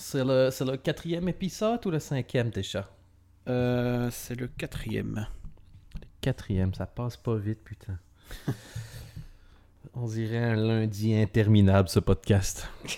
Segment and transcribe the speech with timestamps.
[0.00, 2.88] C'est le, c'est le quatrième épisode ou le cinquième déjà?
[3.48, 5.26] Euh, c'est le quatrième.
[6.22, 7.98] Quatrième, ça passe pas vite, putain.
[9.92, 12.66] On dirait un lundi interminable, ce podcast.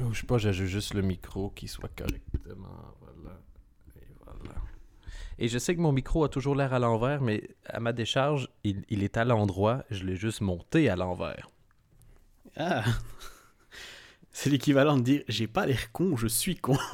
[0.00, 2.96] oh, je sais pas, j'ajoute juste le micro qui soit correctement.
[3.00, 3.38] Voilà.
[3.94, 4.54] Et voilà.
[5.38, 8.48] Et je sais que mon micro a toujours l'air à l'envers, mais à ma décharge,
[8.64, 9.84] il, il est à l'endroit.
[9.90, 11.48] Je l'ai juste monté à l'envers.
[12.56, 12.82] Ah
[14.36, 16.76] C'est l'équivalent de dire j'ai pas l'air con, je suis con.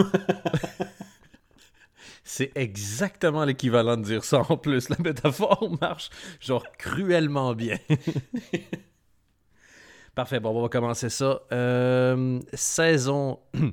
[2.23, 4.91] C'est exactement l'équivalent de dire ça en plus.
[4.91, 7.79] La métaphore marche genre cruellement bien.
[10.15, 11.41] Parfait, bon, on va commencer ça.
[11.51, 13.39] Euh, saison...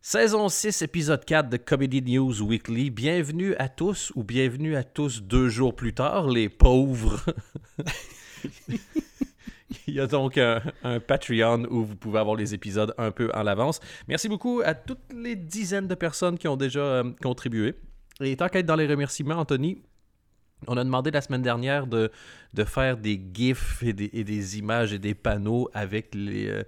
[0.00, 2.90] saison 6, épisode 4 de Comedy News Weekly.
[2.90, 7.24] Bienvenue à tous ou bienvenue à tous deux jours plus tard, les pauvres.
[9.86, 10.60] Il y a donc un,
[11.06, 13.80] Patreon où vous pouvez avoir les épisodes un peu en avance.
[14.08, 17.74] Merci beaucoup à toutes les dizaines de personnes qui ont déjà euh, contribué.
[18.20, 19.82] Et tant qu'à être dans les remerciements, Anthony,
[20.66, 22.10] on a demandé la semaine dernière de,
[22.54, 26.62] de faire des gifs et des, images et des panneaux avec les, euh,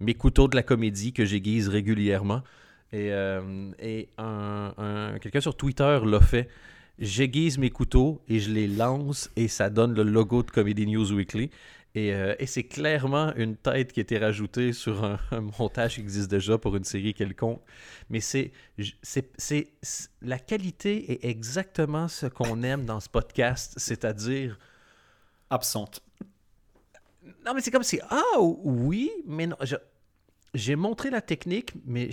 [0.00, 2.42] mes couteaux de la comédie que j'aiguise régulièrement.
[2.92, 6.48] Et, euh, et un, quelqu'un sur Twitter l'a fait.
[6.98, 11.12] J'aiguise mes couteaux et je les lance et ça donne le logo de Comedy News
[11.12, 11.50] Weekly.
[11.94, 15.94] Et, euh, et c'est clairement une tête qui a été rajoutée sur un, un, montage
[15.94, 17.62] qui existe déjà pour une série quelconque.
[18.10, 18.52] Mais c'est,
[20.22, 24.58] la qualité est exactement ce qu'on aime dans ce podcast, c'est-à-dire...
[25.50, 26.02] Absente.
[27.46, 28.00] Non, mais c'est comme si...
[28.10, 29.56] Ah, oui, mais non.
[29.62, 29.76] Je,
[30.52, 32.10] j'ai montré la technique, mais...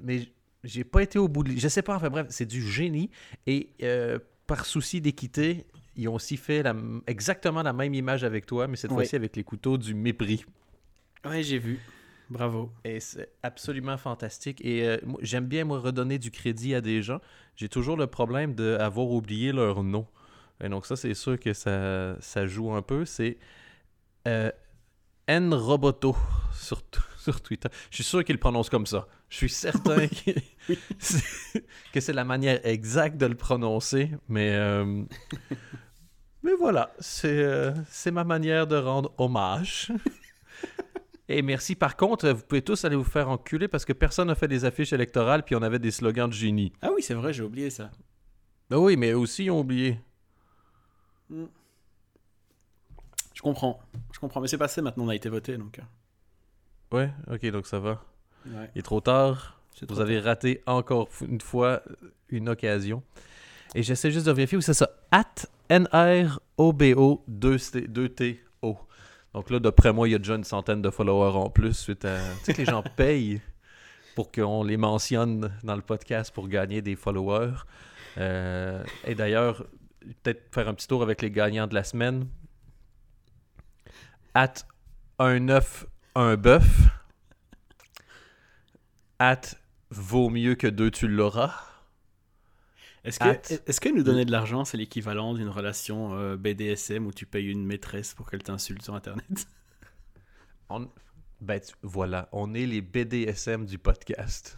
[0.00, 0.28] mais
[0.64, 1.52] j'ai pas été au bout de...
[1.52, 3.10] Je sais pas, enfin bref, c'est du génie.
[3.46, 5.66] Et euh, par souci d'équité,
[5.96, 6.74] ils ont aussi fait la,
[7.06, 8.98] exactement la même image avec toi, mais cette oui.
[8.98, 10.44] fois-ci avec les couteaux du mépris.
[11.24, 11.80] Oui, j'ai vu.
[12.30, 12.70] Bravo.
[12.84, 14.64] Et c'est absolument fantastique.
[14.64, 17.20] Et euh, j'aime bien, moi, redonner du crédit à des gens.
[17.56, 20.06] J'ai toujours le problème d'avoir oublié leur nom.
[20.62, 23.04] Et donc ça, c'est sûr que ça, ça joue un peu.
[23.04, 23.38] C'est
[24.26, 24.50] euh,
[25.26, 26.16] N Roboto
[26.52, 26.82] sur,
[27.18, 27.68] sur Twitter.
[27.90, 29.06] Je suis sûr qu'il le prononce comme ça.
[29.28, 30.30] Je suis certain que,
[31.92, 34.50] que c'est la manière exacte de le prononcer, mais...
[34.52, 35.02] Euh,
[36.44, 37.72] mais voilà, c'est euh,
[38.12, 39.90] ma manière de rendre hommage.
[41.28, 41.74] Et merci.
[41.74, 44.66] Par contre, vous pouvez tous aller vous faire enculer parce que personne n'a fait des
[44.66, 46.72] affiches électorales puis on avait des slogans de génie.
[46.82, 47.90] Ah oui, c'est vrai, j'ai oublié ça.
[48.68, 49.98] Ben oui, mais aussi ils ont oublié.
[51.30, 51.44] Mm.
[53.32, 53.80] Je comprends.
[54.12, 54.40] Je comprends.
[54.42, 55.78] Mais c'est passé maintenant, on a été voté donc.
[55.78, 55.82] euh.
[56.96, 58.04] Ouais, ok, donc ça va.
[58.46, 58.70] Ouais.
[58.74, 59.60] Il est trop tard.
[59.74, 61.82] C'est Vous trop avez raté encore une fois
[62.28, 63.02] une occasion.
[63.74, 64.88] Et j'essaie juste de vérifier où c'est ça.
[65.10, 68.78] At N-R-O-B-O 2-T-O.
[69.32, 72.04] Donc là, d'après moi, il y a déjà une centaine de followers en plus suite
[72.04, 72.18] à.
[72.38, 73.40] Tu sais que les gens payent
[74.14, 77.54] pour qu'on les mentionne dans le podcast pour gagner des followers.
[78.18, 79.64] Euh, et d'ailleurs,
[80.22, 82.28] peut-être faire un petit tour avec les gagnants de la semaine.
[84.34, 84.54] At
[85.18, 86.88] un œuf, un bœuf.
[89.18, 89.40] At
[89.90, 91.73] vaut mieux que deux, tu l'auras.
[93.04, 97.12] Est-ce que, est que nous donner de l'argent, c'est l'équivalent d'une relation euh, BDSM où
[97.12, 99.26] tu payes une maîtresse pour qu'elle t'insulte sur Internet?
[100.70, 100.88] On...
[101.40, 101.74] Ben, tu...
[101.82, 104.56] voilà, on est les BDSM du podcast.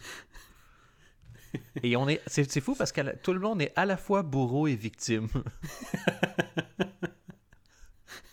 [1.83, 4.67] et on est, c'est fou parce que tout le monde est à la fois bourreau
[4.67, 5.27] et victime.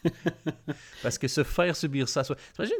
[1.02, 2.76] parce que se faire subir ça, t'imagines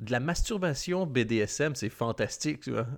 [0.00, 2.88] de la masturbation BDSM, c'est fantastique, tu vois.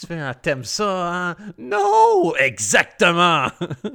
[0.00, 1.36] Tu fais un thème ça, hein?
[1.58, 2.34] Non!
[2.38, 3.48] Exactement!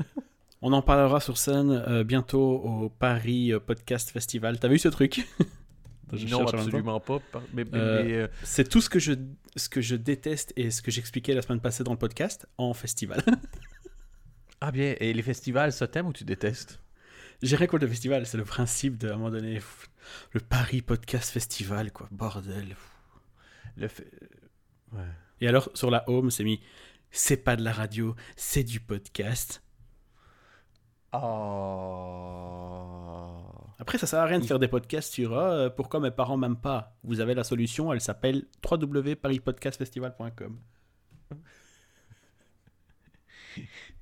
[0.62, 4.60] On en parlera sur scène euh, bientôt au Paris euh, Podcast Festival.
[4.60, 5.28] T'as vu ce truc?
[6.14, 7.20] Je non, absolument pas.
[7.54, 8.30] Mais, mais, euh, mais.
[8.44, 9.14] C'est tout ce que, je,
[9.56, 12.76] ce que je déteste et ce que j'expliquais la semaine passée dans le podcast en
[12.76, 13.24] festival.
[14.62, 16.80] ah bien, et les festivals, ça t'aime ou tu détestes?
[17.42, 19.60] J'ai récolté le festival, c'est le principe de, à un moment donné,
[20.34, 22.76] le Paris Podcast Festival, quoi, bordel.
[23.76, 24.08] Le fait...
[24.94, 25.02] Ouais.
[25.42, 26.62] Et alors, sur la home, c'est mis
[27.12, 29.64] c'est pas de la radio, c'est du podcast.
[31.14, 31.18] Oh.
[33.80, 36.60] Après, ça sert à rien de faire des podcasts sur euh, pourquoi mes parents m'aiment
[36.60, 36.98] pas.
[37.04, 40.60] Vous avez la solution, elle s'appelle www.parispodcastfestival.com.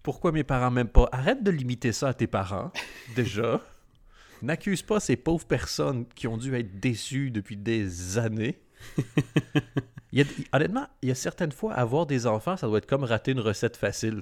[0.02, 1.08] Pourquoi mes parents m'aiment pas?
[1.12, 2.72] Arrête de limiter ça à tes parents,
[3.16, 3.62] déjà.
[4.42, 8.60] N'accuse pas ces pauvres personnes qui ont dû être déçues depuis des années.
[10.14, 10.26] il y a,
[10.56, 13.40] honnêtement, il y a certaines fois, avoir des enfants, ça doit être comme rater une
[13.40, 14.22] recette facile.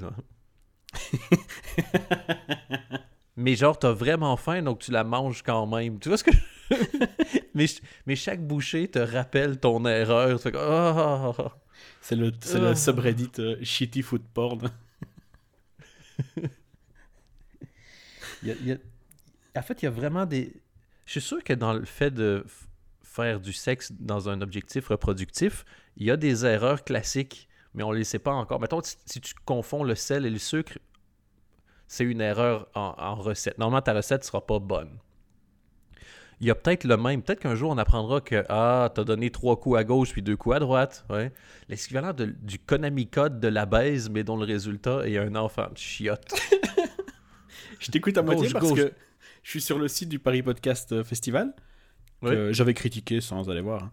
[3.35, 5.99] mais genre, t'as vraiment faim, donc tu la manges quand même.
[5.99, 6.39] Tu vois ce que je...
[7.53, 7.65] mais,
[8.05, 10.39] mais chaque bouchée te rappelle ton erreur.
[10.55, 11.35] Oh!
[11.99, 12.75] C'est le, le ah.
[12.75, 14.71] subreddit euh, shitty food porn.
[19.53, 20.53] En fait, il y a vraiment des...
[21.05, 22.43] Je suis sûr que dans le fait de
[23.11, 25.65] faire du sexe dans un objectif reproductif,
[25.97, 28.61] il y a des erreurs classiques, mais on ne les sait pas encore.
[28.61, 30.77] Mettons, si tu confonds le sel et le sucre,
[31.87, 33.57] c'est une erreur en, recette.
[33.57, 34.97] Normalement, ta recette ne sera pas bonne.
[36.39, 37.21] Il y a peut-être le même.
[37.21, 40.21] Peut-être qu'un jour, on apprendra que ah, tu as donné trois coups à gauche puis
[40.21, 41.05] deux coups à droite.
[41.09, 41.33] Ouais.
[41.67, 45.77] L'équivalent du Konami Code de la baise, mais dont le résultat est un enfant de
[45.77, 46.33] chiotte.
[47.79, 48.93] je t'écoute à moitié parce que
[49.43, 51.53] je suis sur le site du Paris Podcast Festival
[52.21, 53.83] que j'avais critiqué sans aller voir.
[53.83, 53.91] Hein.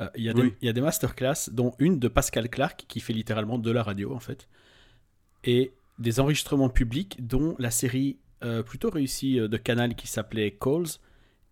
[0.00, 3.58] Euh, il y, y, a des masterclass, dont une de Pascal Clark qui fait littéralement
[3.58, 4.48] de la radio en fait.
[5.44, 10.52] Et des enregistrements publics, dont la série euh, plutôt réussie euh, de Canal qui s'appelait
[10.52, 10.86] Calls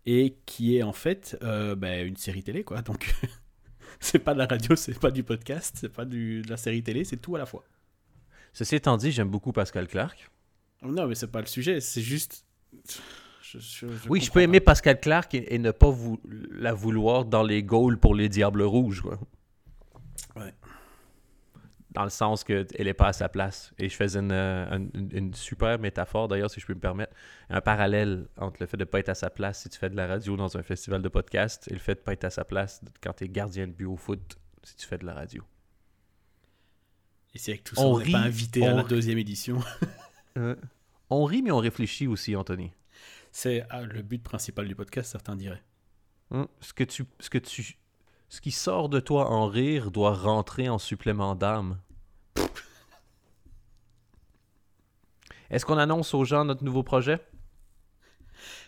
[0.05, 2.81] et qui est en fait euh, ben, une série télé quoi.
[2.81, 3.13] Donc
[3.99, 6.81] c'est pas de la radio, c'est pas du podcast, c'est pas du, de la série
[6.81, 7.65] télé, c'est tout à la fois.
[8.53, 10.31] Ceci étant dit, j'aime beaucoup Pascal Clark.
[10.81, 12.45] Non, mais c'est pas le sujet, c'est juste.
[14.09, 15.93] Oui, je peux aimer Pascal Clark et, ne pas
[16.51, 19.01] la vouloir dans les goals pour les Diables Rouges.
[19.01, 19.19] Quoi.
[20.35, 20.53] Ouais
[21.97, 23.73] dans le sens qu'elle n'est pas à sa place.
[23.79, 27.11] Et je faisais une, super métaphore, d'ailleurs, si je peux me permettre,
[27.49, 29.89] un parallèle entre le fait de ne pas être à sa place si tu fais
[29.89, 32.25] de la radio dans un festival de podcast et le fait de ne pas être
[32.25, 35.07] à sa place quand tu es gardien de but au foot si tu fais de
[35.07, 35.43] la radio.
[37.33, 39.59] Et c'est avec tout ça, on n'est pas invité à la deuxième édition.
[40.37, 40.55] Euh,
[41.09, 42.71] on rit, mais on réfléchit aussi, Anthony.
[43.31, 45.63] C'est ah, le but principal du podcast, certains diraient.
[46.31, 47.05] Hum, ce que tu...
[47.19, 47.77] Ce que tu
[48.29, 51.79] ce qui sort de toi en rire doit rentrer en supplément d'âme.
[55.49, 57.19] Est-ce qu'on annonce aux gens notre nouveau projet?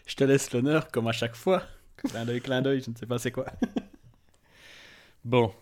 [0.05, 1.63] Je te laisse l'honneur, comme à chaque fois.
[1.97, 3.47] Clin d'œil, clin d'œil, je ne sais pas c'est quoi.
[5.25, 5.53] bon.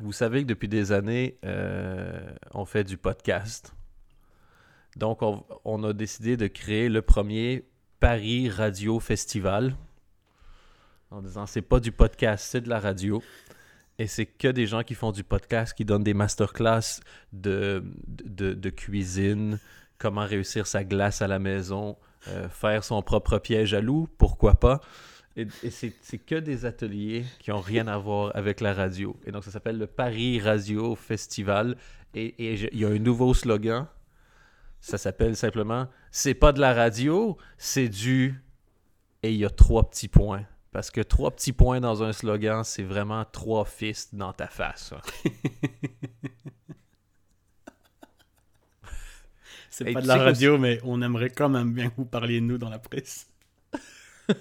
[0.00, 3.74] Vous savez que depuis des années, euh, on fait du podcast.
[4.96, 7.64] Donc, on, on, a décidé de créer le premier
[8.04, 9.74] Paris Radio Festival.
[11.10, 13.22] En disant, c'est pas du podcast, c'est de la radio.
[13.98, 17.00] Et c'est que des gens qui font du podcast, qui donnent des masterclass
[17.32, 19.58] de, de, cuisine,
[19.96, 21.96] comment réussir sa glace à la maison,
[22.28, 24.82] euh, faire son propre piège à loup, pourquoi pas.
[25.38, 29.16] Et, c'est que des ateliers qui ont rien à voir avec la radio.
[29.24, 31.74] Et donc ça s'appelle le Paris Radio Festival.
[32.14, 33.86] Et il y a un nouveau slogan.
[34.84, 38.44] Ça s'appelle simplement C'est pas de la radio, c'est du.
[39.22, 40.44] Et il y a trois petits points.
[40.72, 44.92] Parce que trois petits points dans un slogan, c'est vraiment trois fists dans ta face.
[49.70, 52.44] c'est pas de la radio, mais on aimerait quand même bien que vous parliez de
[52.44, 53.26] nous dans la presse.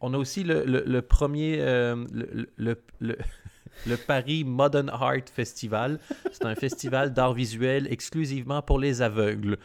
[0.00, 2.06] On a aussi le, premier, euh,
[2.56, 2.76] le,
[3.86, 5.98] le, Paris Modern Art Festival.
[6.30, 9.58] C'est un festival d'art visuel exclusivement pour les aveugles.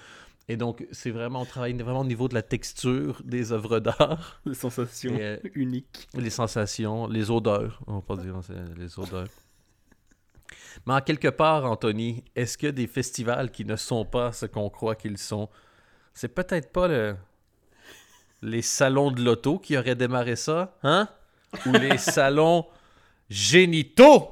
[0.50, 4.42] Et donc, c'est vraiment, on travaille vraiment au niveau de la texture des œuvres d'art.
[4.45, 6.07] Les sensations euh, uniques.
[6.13, 8.39] Les sensations, les odeurs, on va pas dire
[8.77, 9.27] les odeurs.
[10.86, 14.69] Mais en quelque part, Anthony, est-ce que des festivals qui ne sont pas ce qu'on
[14.69, 15.50] croit qu'ils sont,
[16.13, 17.15] c'est peut-être pas le...
[18.42, 21.09] les salons de l'auto qui auraient démarré ça, hein?
[21.65, 22.65] Ou les salons
[23.29, 24.29] génitaux?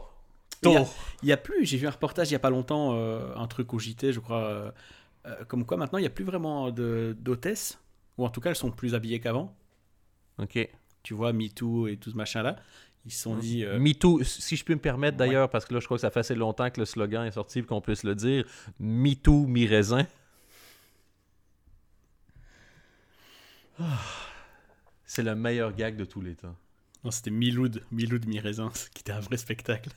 [0.63, 3.47] Il y, a, plus, j'ai vu un reportage il y a pas longtemps, euh, un
[3.47, 4.71] truc au JT, je crois, euh,
[5.25, 7.79] euh, comme quoi maintenant il n'y a plus vraiment d'hôtesses,
[8.17, 9.55] ou en tout cas elles sont plus habillées qu'avant.
[10.37, 10.67] Ok.
[11.03, 12.55] Tu vois, MeToo et tout ce machin-là.
[13.05, 13.63] Ils se sont dit.
[13.63, 13.77] Euh...
[13.79, 16.21] MeToo, si je peux me permettre d'ailleurs, parce que là je crois que ça fait
[16.21, 18.45] assez longtemps que le slogan est sorti qu'on puisse le dire.
[18.79, 20.07] MeToo, mi-raisin.
[25.05, 26.55] C'est le meilleur gag de tous les temps.
[27.05, 29.91] Non, c'était Miloud, Miloud mi-raisin, qui était un vrai spectacle.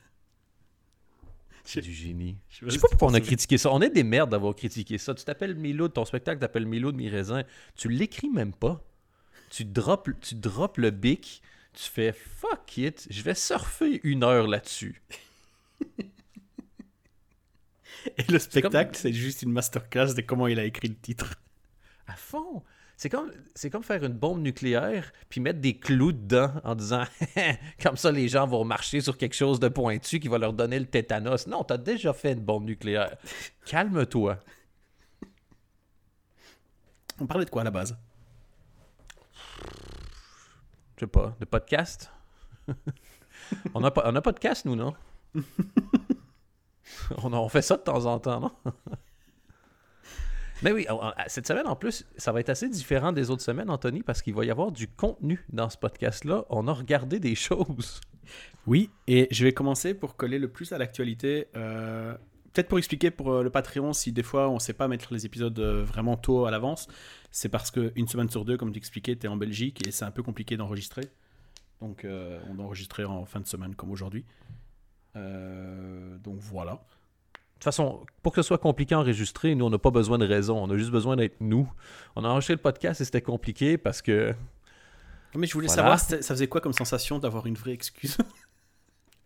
[1.64, 2.36] C'est du génie.
[2.50, 3.72] Je sais pas pourquoi on a critiqué ça.
[3.72, 5.14] On est des merdes d'avoir critiqué ça.
[5.14, 7.44] Tu t'appelles Milo, ton spectacle t'appelle Milo de mi-raisin.
[7.76, 8.84] Tu l'écris même pas.
[9.48, 11.42] Tu drops, tu drops le bic.
[11.72, 13.06] Tu fais fuck it.
[13.10, 15.02] Je vais surfer une heure là-dessus.
[18.18, 21.34] Et le spectacle, c'est juste une masterclass de comment il a écrit le titre.
[22.06, 22.62] À fond.
[22.98, 27.04] C'est comme, c'est comme faire une bombe nucléaire puis mettre des clous dedans en disant
[27.80, 30.80] comme ça les gens vont marcher sur quelque chose de pointu qui va leur donner
[30.80, 31.46] le tétanos.
[31.46, 33.16] Non, t'as déjà fait une bombe nucléaire.
[33.66, 34.40] Calme-toi.
[37.20, 37.96] On parlait de quoi à la base?
[40.96, 42.10] Je sais pas, de podcast?
[43.74, 44.92] On, a, on a podcast, nous, non?
[47.22, 48.52] On, on fait ça de temps en temps, non?
[50.62, 50.86] Mais oui,
[51.28, 54.34] cette semaine en plus, ça va être assez différent des autres semaines, Anthony, parce qu'il
[54.34, 56.46] va y avoir du contenu dans ce podcast-là.
[56.50, 58.00] On a regardé des choses.
[58.66, 61.46] Oui, et je vais commencer pour coller le plus à l'actualité.
[61.56, 62.12] Euh,
[62.52, 65.14] peut-être pour expliquer pour euh, le Patreon, si des fois on ne sait pas mettre
[65.14, 66.88] les épisodes euh, vraiment tôt à l'avance,
[67.30, 70.04] c'est parce qu'une semaine sur deux, comme tu expliquais, tu es en Belgique et c'est
[70.04, 71.04] un peu compliqué d'enregistrer.
[71.80, 74.24] Donc on doit enregistrer en fin de semaine comme aujourd'hui.
[75.14, 76.82] donc voilà.
[77.58, 80.16] De toute façon, pour que ce soit compliqué à enregistrer, nous, on n'a pas besoin
[80.16, 80.62] de raison.
[80.62, 81.68] On a juste besoin d'être nous.
[82.14, 84.32] On a enregistré le podcast et c'était compliqué parce que.
[85.34, 88.16] Mais je voulais savoir, ça faisait quoi comme sensation d'avoir une vraie excuse?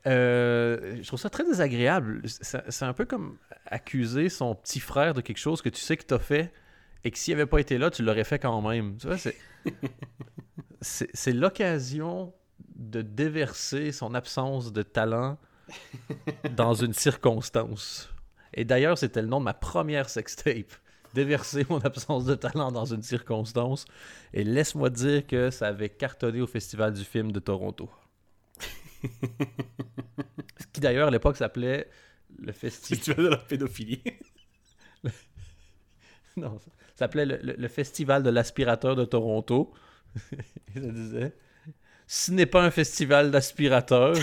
[0.05, 2.23] Euh, Je trouve ça très désagréable.
[2.27, 3.37] C'est un peu comme
[3.67, 6.53] accuser son petit frère de quelque chose que tu sais que tu as fait
[7.05, 8.97] et que s'il n'avait pas été là, tu l'aurais fait quand même.
[8.97, 9.17] Tu vois,
[10.81, 11.09] c'est.
[11.15, 12.33] c'est l'occasion
[12.75, 15.39] de déverser son absence de talent
[16.57, 18.13] dans une circonstance.
[18.55, 20.73] Et d'ailleurs, c'était le nom de ma première sextape.
[21.15, 23.85] Déverser mon absence de talent dans une circonstance.
[24.33, 27.91] Et laisse-moi dire que ça avait cartonné au Festival du film de Toronto.
[29.03, 31.89] Ce qui d'ailleurs à l'époque s'appelait
[32.39, 34.03] le festival de la pédophilie.
[36.37, 39.73] non, ça s'appelait le, Festival de l'aspirateur de Toronto.
[40.75, 41.35] Et ça disait
[42.07, 44.17] Ce n'est pas un festival d'aspirateurs.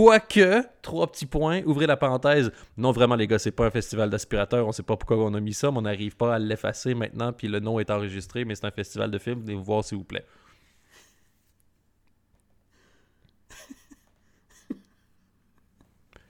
[0.00, 2.50] Quoique, trois petits points, ouvrez la parenthèse.
[2.78, 4.66] Non, vraiment, les gars, c'est pas un festival d'aspirateurs.
[4.66, 7.34] On sait pas pourquoi on a mis ça, mais on n'arrive pas à l'effacer maintenant.
[7.34, 9.40] Puis le nom est enregistré, mais c'est un festival de films.
[9.42, 10.24] Venez vous voir, s'il vous plaît.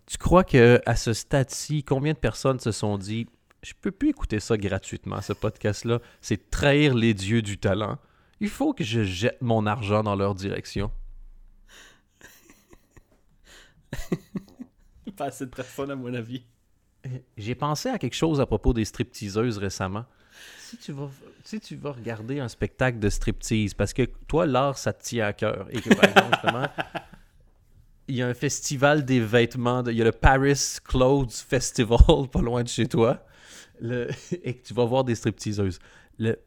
[0.04, 3.28] tu crois que à ce stade-ci, combien de personnes se sont dit
[3.62, 7.98] Je peux plus écouter ça gratuitement, ce podcast-là C'est trahir les dieux du talent.
[8.40, 10.90] Il faut que je jette mon argent dans leur direction.
[15.16, 16.42] Pas assez de personnes, à mon avis.
[17.36, 20.04] J'ai pensé à quelque chose à propos des stripteaseuses récemment.
[20.58, 21.10] Si tu vas,
[21.44, 25.26] si tu vas regarder un spectacle de striptease, parce que toi, l'art, ça te tient
[25.26, 26.70] à cœur, et que, par exemple,
[28.08, 31.98] il y a un festival des vêtements, il y a le Paris Clothes Festival,
[32.32, 33.24] pas loin de chez toi,
[33.82, 35.78] et que tu vas voir des stripteaseuses.
[36.18, 36.38] Le,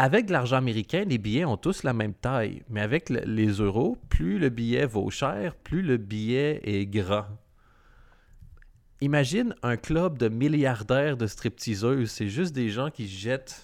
[0.00, 2.62] avec de l'argent américain, les billets ont tous la même taille.
[2.70, 7.26] Mais avec les euros, plus le billet vaut cher, plus le billet est grand.
[9.02, 12.10] Imagine un club de milliardaires de stripteaseuses.
[12.10, 13.62] C'est juste des gens qui jettent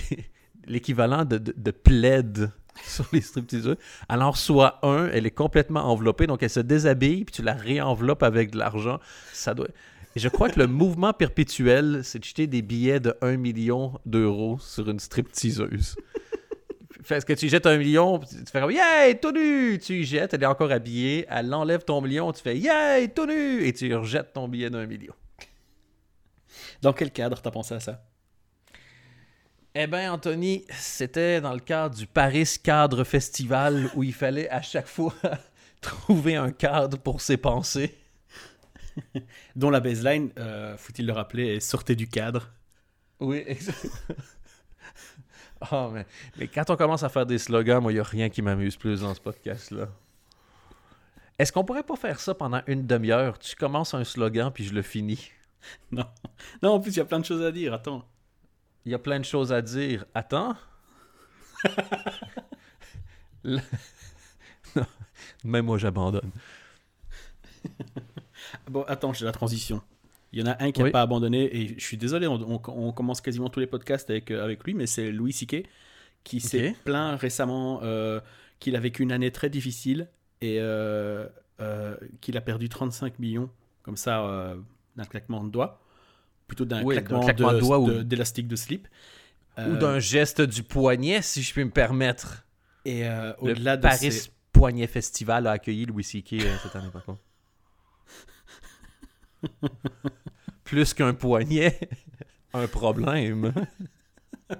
[0.66, 2.50] l'équivalent de, de, plaid
[2.82, 3.76] sur les stripteaseuses.
[4.08, 8.22] Alors, soit un, elle est complètement enveloppée, donc elle se déshabille, puis tu la réenveloppes
[8.22, 8.98] avec de l'argent.
[9.34, 9.68] Ça doit
[10.16, 14.58] je crois que le mouvement perpétuel, c'est de jeter des billets de 1 million d'euros
[14.60, 15.96] sur une stripteaseuse.
[17.08, 20.34] Parce que tu jettes un million, tu fais comme Yay, tout nu Tu y jettes,
[20.34, 23.92] elle est encore habillée, elle enlève ton million, tu fais Yay, tout nu Et tu
[23.94, 25.14] rejettes ton billet d'un million.
[26.82, 28.04] Dans quel cadre t'as pensé à ça?
[29.74, 34.62] Eh bien, Anthony, c'était dans le cadre du Paris Cadre Festival où il fallait à
[34.62, 35.14] chaque fois
[35.80, 37.96] trouver un cadre pour ses pensées.
[39.56, 42.50] dont la baseline, euh, faut-il le rappeler, est sortie du cadre.
[43.18, 43.44] Oui,
[45.72, 46.06] oh, mais,
[46.38, 48.76] mais, quand on commence à faire des slogans, moi, il n'y a rien qui m'amuse
[48.76, 49.88] plus dans ce podcast-là.
[51.38, 53.38] Est-ce qu'on pourrait pas faire ça pendant une demi-heure?
[53.38, 55.30] Tu commences un slogan, puis je le finis.
[55.92, 56.06] Non.
[56.62, 57.74] Non, en plus, il y a plein de choses à dire.
[57.74, 58.02] Attends.
[58.86, 60.06] Il y a plein de choses à dire.
[60.14, 60.56] Attends.
[65.44, 66.30] Même moi, j'abandonne.
[68.70, 69.82] Bon, attends, j'ai la transition.
[70.32, 72.58] Il y en a un qui n'a pas abandonné, et je suis désolé, on,
[72.92, 75.64] commence quasiment tous les podcasts avec, euh, avec lui, mais c'est Louis C.K.
[76.22, 78.20] qui s'est plaint récemment euh,
[78.60, 80.08] qu'il a vécu une année très difficile
[80.40, 81.26] et euh,
[82.20, 83.50] qu'il a perdu 35 millions,
[83.82, 84.54] comme ça,
[84.96, 85.82] d'un claquement de doigts,
[86.46, 88.86] plutôt d'un claquement, de, doigts d'élastique de, slip.
[89.58, 92.46] Ou d'un geste du poignet, si je puis me permettre.
[92.84, 93.02] Et
[93.40, 96.36] au-delà de Paris Poignet Festival a accueilli Louis C.K.
[96.62, 97.20] cette année, par contre.
[100.64, 101.78] Plus qu'un poignet,
[102.54, 103.52] un problème.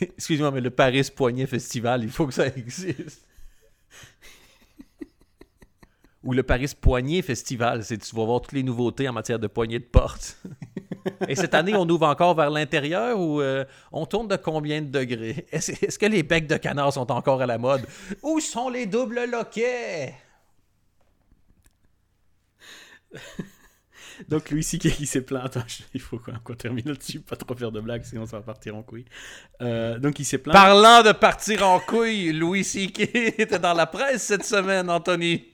[0.00, 3.24] Excuse-moi, mais le Paris Poignet Festival, il faut que ça existe.
[6.24, 9.46] Ou le Paris Poignet Festival, c'est tu vas voir toutes les nouveautés en matière de
[9.46, 10.38] poignées de porte.
[11.28, 14.88] Et cette année, on ouvre encore vers l'intérieur ou euh, on tourne de combien de
[14.88, 15.46] degrés?
[15.52, 17.86] Est-ce, que les becs de canard sont encore à la mode?
[18.22, 20.14] Où sont les doubles loquets?
[24.28, 24.88] Donc Louis C.K.
[24.90, 25.44] qui s'est plaint.
[25.44, 25.64] Attends,
[25.94, 28.82] il faut qu'on termine là-dessus, pas trop faire de blagues, sinon ça va partir en
[28.82, 29.04] couille.
[29.60, 30.54] Euh, donc il s'est plaint.
[30.54, 33.00] Parlant de partir en couille, Louis C.K.
[33.38, 35.53] était dans la presse cette semaine, Anthony.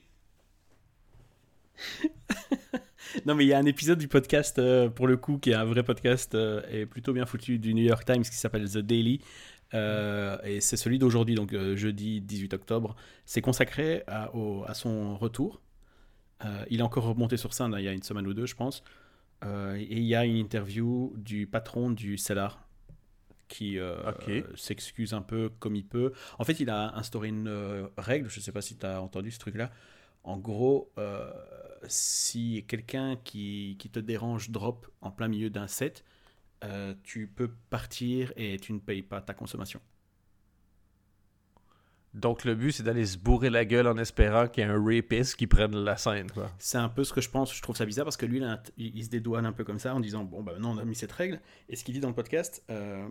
[3.25, 5.55] non, mais il y a un épisode du podcast, euh, pour le coup, qui est
[5.55, 8.79] un vrai podcast euh, et plutôt bien foutu du New York Times qui s'appelle The
[8.79, 9.21] Daily.
[9.73, 12.95] et c'est celui d'aujourd'hui, donc jeudi 18 octobre.
[13.25, 14.31] C'est consacré à,
[14.67, 15.61] à son retour
[16.45, 18.55] euh, il est encore remonté sur scène il y a une semaine ou deux, je
[18.55, 18.83] pense.
[19.43, 22.67] Euh, et il y a une interview du patron du Cellar
[23.47, 23.97] qui euh,
[24.55, 26.13] s'excuse un peu comme il peut.
[26.39, 29.31] En fait, il a instauré une règle, je ne sais pas si tu as entendu
[29.31, 29.71] ce truc-là.
[30.23, 30.91] En gros,
[31.87, 36.03] si quelqu'un qui, qui, te dérange drop en plein milieu d'un set,
[37.03, 39.81] tu peux partir et tu ne payes pas ta consommation.
[42.13, 44.83] Donc le but, c'est d'aller se bourrer la gueule en espérant qu'il y ait un
[44.83, 46.27] rapiste qui prenne la scène.
[46.57, 47.55] C'est un peu ce que je pense.
[47.55, 48.41] Je trouve ça bizarre parce que lui,
[48.77, 50.95] il, se dédouane un peu comme ça en disant Bon, bah non, on a mis
[50.95, 51.39] cette règle.
[51.69, 53.07] Et ce qu'il dit dans le podcast, euh,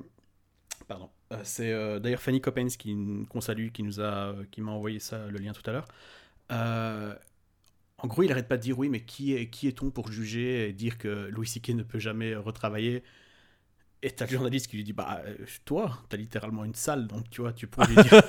[0.87, 2.77] pardon, euh, c'est euh, d'ailleurs Fanny Coppens
[3.31, 5.89] qu'on salue, qui nous a, qui m'a envoyé ça, le lien tout à l'heure.
[8.03, 10.69] En gros, il arrête pas de dire Oui, mais qui est qui est-on pour juger
[10.69, 11.71] et dire que Louis C.K.
[11.71, 13.03] ne peut jamais retravailler?
[14.03, 17.29] Et t'as le journaliste qui lui dit Bah, euh, toi, t'as littéralement une salle, donc
[17.31, 18.11] tu vois, tu pourrais lui dire.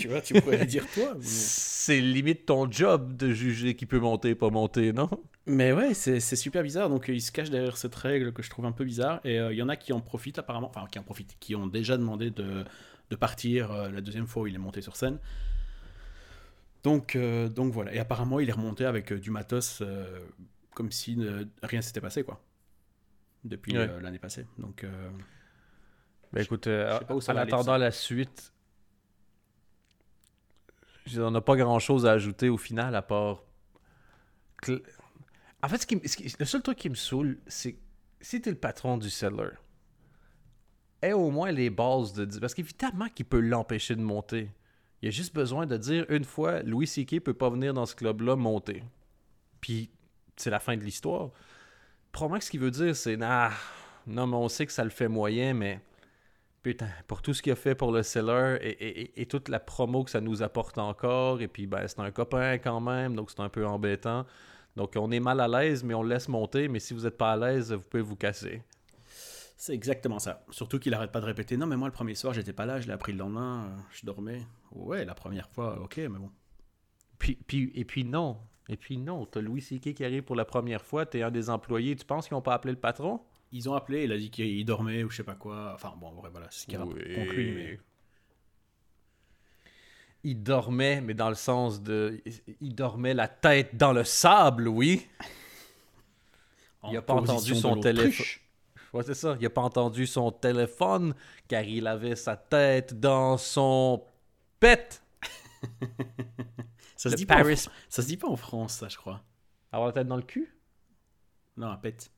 [0.00, 1.14] tu vois, tu pourrais lui dire toi.
[1.20, 5.08] C'est limite ton job de juger qui peut monter, pas monter, non?
[5.46, 6.88] Mais ouais, c'est super bizarre.
[6.88, 9.20] Donc il se cache derrière cette règle que je trouve un peu bizarre.
[9.24, 11.54] Et euh, il y en a qui en profitent apparemment, enfin qui en profitent, qui
[11.54, 12.64] ont déjà demandé de,
[13.10, 15.18] de partir euh, la deuxième fois où il est monté sur scène.
[16.82, 17.94] Donc, donc voilà.
[17.94, 19.82] Et apparemment, il est remonté avec du matos
[20.74, 21.18] comme si
[21.62, 22.42] rien s'était passé, quoi
[23.44, 24.46] depuis euh, l'année passée.
[24.58, 25.10] Donc, euh,
[26.32, 28.52] ben écoute, euh, en attendant la suite,
[31.16, 33.42] on n'a pas grand chose à ajouter au final à part.
[35.62, 37.76] En fait, ce qui, le seul truc qui me saoule, c'est
[38.20, 39.50] si tu es le patron du seller,
[41.02, 42.38] aie au moins les bases de.
[42.38, 44.50] Parce qu'évidemment qu'il peut l'empêcher de monter.
[45.02, 47.20] Il a juste besoin de dire une fois Louis C.K.
[47.20, 48.82] peut pas venir dans ce club-là monter.
[49.60, 49.90] Puis
[50.36, 51.30] c'est la fin de l'histoire
[52.12, 53.50] probablement que ce qu'il veut dire, c'est nah,
[54.06, 55.80] non, mais on sait que ça le fait moyen, mais
[56.62, 58.58] putain, pour tout ce qu'il a fait pour le seller
[59.16, 62.58] et, toute la promo que ça nous apporte encore, et puis ben, c'est un copain
[62.58, 64.26] quand même, donc c'est un peu embêtant.
[64.76, 67.18] Donc on est mal à l'aise, mais on le laisse monter, mais si vous n'êtes
[67.18, 68.62] pas à l'aise, vous pouvez vous casser.
[69.62, 70.44] C'est exactement ça.
[70.50, 72.80] Surtout qu'il arrête pas de répéter Non, mais moi le premier soir, j'étais pas là,
[72.80, 74.42] je l'ai appris le lendemain, euh, je dormais.
[74.72, 76.32] Ouais, la première fois, ok, mais bon.
[77.20, 79.94] Puis, puis, et puis non, et puis non, t'as Louis C.K.
[79.94, 82.54] qui arrive pour la première fois, t'es un des employés, tu penses qu'ils n'ont pas
[82.54, 83.20] appelé le patron?
[83.52, 85.70] Ils ont appelé, il a dit qu'il dormait ou je sais pas quoi.
[85.76, 87.80] Enfin bon, voilà, c'est ce qu'il a conclu, mais...
[90.24, 92.20] Il dormait, mais dans le sens de...
[92.60, 95.06] Il dormait la tête dans le sable, oui.
[96.88, 98.42] il n'a pas entendu son téléphone.
[98.92, 99.36] Ouais, c'est ça.
[99.38, 101.14] Il n'a pas entendu son téléphone
[101.48, 104.04] car il avait sa tête dans son
[104.60, 105.02] pet.
[106.96, 107.56] Ça se, dit pas en...
[107.56, 109.24] ça se dit pas en France, ça, je crois.
[109.72, 110.56] Avoir la tête dans le cul?
[111.56, 112.12] Non, un pet.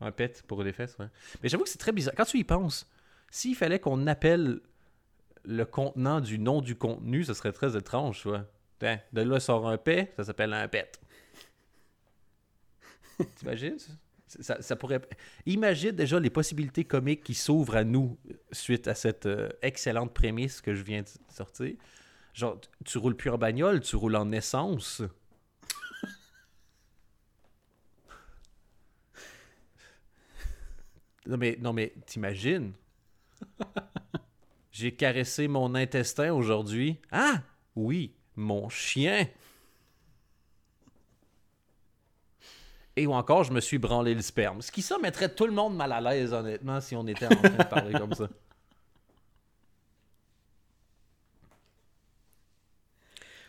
[0.00, 1.08] Un pet pour les fesses, ouais.
[1.42, 2.12] Mais j'avoue que c'est très bizarre.
[2.14, 2.86] Quand tu y penses,
[3.30, 4.60] s'il fallait qu'on appelle
[5.44, 8.44] le contenant du nom du contenu, ce serait très étrange, tu vois.
[8.80, 11.00] de là sort un pet, ça s'appelle un pet.
[13.36, 13.78] T'imagines
[14.40, 15.00] ça, pourrait.
[15.46, 18.18] Imagine déjà les possibilités comiques qui s'ouvrent à nous
[18.52, 21.74] suite à cette euh, excellente prémisse que je viens de sortir.
[22.32, 25.02] Genre, tu roules plus en bagnole, tu roules en essence.
[31.26, 32.72] non mais, non mais, t'imagines?
[34.72, 36.98] J'ai caressé mon intestin aujourd'hui.
[37.12, 37.42] Ah!
[37.76, 39.28] Oui, mon chien.
[42.96, 44.62] Et ou encore, je me suis branlé le sperme.
[44.62, 47.30] Ce qui ça mettrait tout le monde mal à l'aise, honnêtement, si on était en
[47.34, 48.28] train de parler comme ça.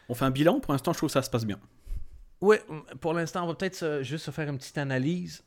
[0.10, 0.60] On fait un bilan.
[0.60, 1.60] Pour l'instant, je trouve que ça se passe bien.
[2.42, 2.58] Oui,
[3.02, 5.44] pour l'instant, on va peut-être juste se faire une petite analyse.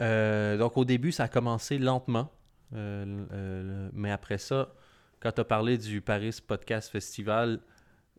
[0.00, 2.30] Euh, donc, au début, ça a commencé lentement.
[2.74, 4.74] Euh, mais après ça,
[5.20, 7.60] quand tu as parlé du Paris Podcast Festival,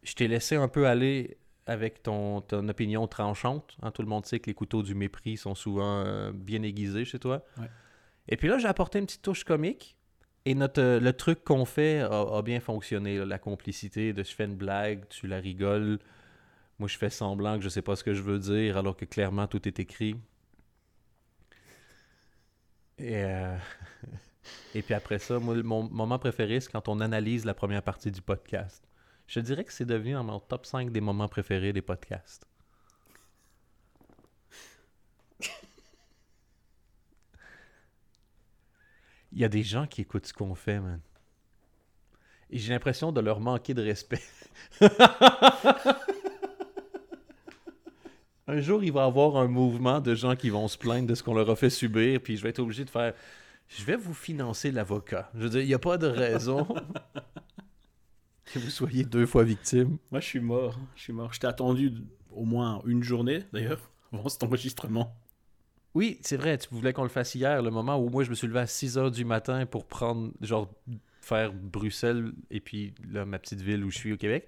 [0.04, 1.38] je t'ai laissé un peu aller
[1.70, 3.78] avec ton, ton opinion tranchante.
[3.84, 7.06] Hein, tout le monde sait que les couteaux du mépris sont souvent euh, bien aiguisés
[7.06, 7.46] chez toi.
[8.28, 9.96] Et puis là, j'ai apporté une petite touche comique.
[10.46, 13.24] Et notre, le truc qu'on fait a, bien fonctionné.
[13.24, 16.00] La complicité de je fais une blague, tu la rigoles.
[16.80, 19.06] Moi, je fais semblant que je sais pas ce que je veux dire, alors que
[19.06, 20.16] clairement, tout est écrit.
[22.98, 23.56] Et, euh,
[24.74, 28.10] et puis après ça, moi, mon moment préféré, c'est quand on analyse la première partie
[28.10, 28.89] du podcast.
[29.30, 32.48] Je dirais que c'est devenu dans mon top 5 des moments préférés des podcasts.
[39.32, 41.00] Il y a des gens qui écoutent ce qu'on fait, man.
[42.50, 44.24] Et j'ai l'impression de leur manquer de respect.
[48.48, 51.14] un jour, il va y avoir un mouvement de gens qui vont se plaindre de
[51.14, 53.14] ce qu'on leur a fait subir, puis je vais être obligé de faire
[53.68, 55.30] je vais vous financer l'avocat.
[55.36, 56.68] Je veux dire, il n'y a pas de raison
[58.54, 59.98] que vous soyez deux fois victime.
[60.12, 60.80] Moi, je suis mort.
[60.96, 61.34] Je suis mort.
[61.34, 61.94] Je t'ai attendu
[62.32, 65.16] au moins une journée, d'ailleurs, avant cet enregistrement.
[65.96, 68.36] Oui, c'est vrai, tu voulais qu'on le fasse hier, le moment où moi je me
[68.36, 70.72] suis levé à 6 h du matin pour prendre, genre,
[71.22, 74.48] faire Bruxelles et puis là, ma petite ville où je suis au Québec.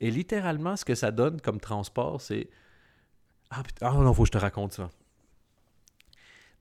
[0.00, 2.48] Et littéralement, ce que ça donne comme transport, c'est.
[3.50, 4.90] Ah, putain, ah non, faut que je te raconte ça.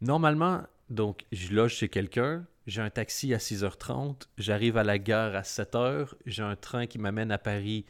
[0.01, 5.35] Normalement, donc, je loge chez quelqu'un, j'ai un taxi à 6h30, j'arrive à la gare
[5.35, 7.85] à 7h, j'ai un train qui m'amène à Paris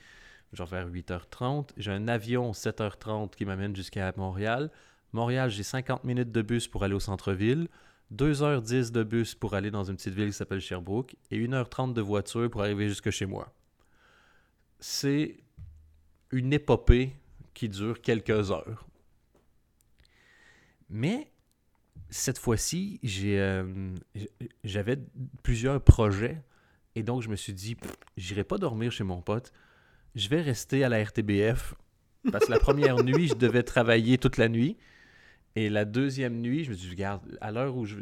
[0.53, 4.71] genre vers 8h30, j'ai un avion 7h30 qui m'amène jusqu'à Montréal.
[5.13, 7.67] Montréal, j'ai 50 minutes de bus pour aller au centre-ville,
[8.13, 12.01] 2h10 de bus pour aller dans une petite ville qui s'appelle Sherbrooke et 1h30 de
[12.01, 13.53] voiture pour arriver jusque chez moi.
[14.79, 15.37] C'est
[16.31, 17.15] une épopée
[17.53, 18.85] qui dure quelques heures.
[20.89, 21.31] Mais
[22.09, 23.95] cette fois-ci, euh,
[24.63, 24.97] j'avais
[25.43, 26.41] plusieurs projets
[26.95, 27.77] et donc je me suis dit,
[28.17, 29.51] j'irai pas dormir chez mon pote,
[30.15, 31.75] je vais rester à la RTBF
[32.31, 34.77] parce que la première nuit, je devais travailler toute la nuit.
[35.55, 37.95] Et la deuxième nuit, je me suis dit, regarde, à l'heure où je,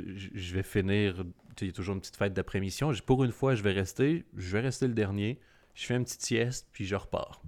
[0.54, 1.24] vais finir,
[1.62, 4.52] il y a toujours une petite fête d'après-mission, pour une fois, je vais rester, je
[4.52, 5.40] vais rester le dernier,
[5.74, 7.42] je fais une petite sieste, puis je repars.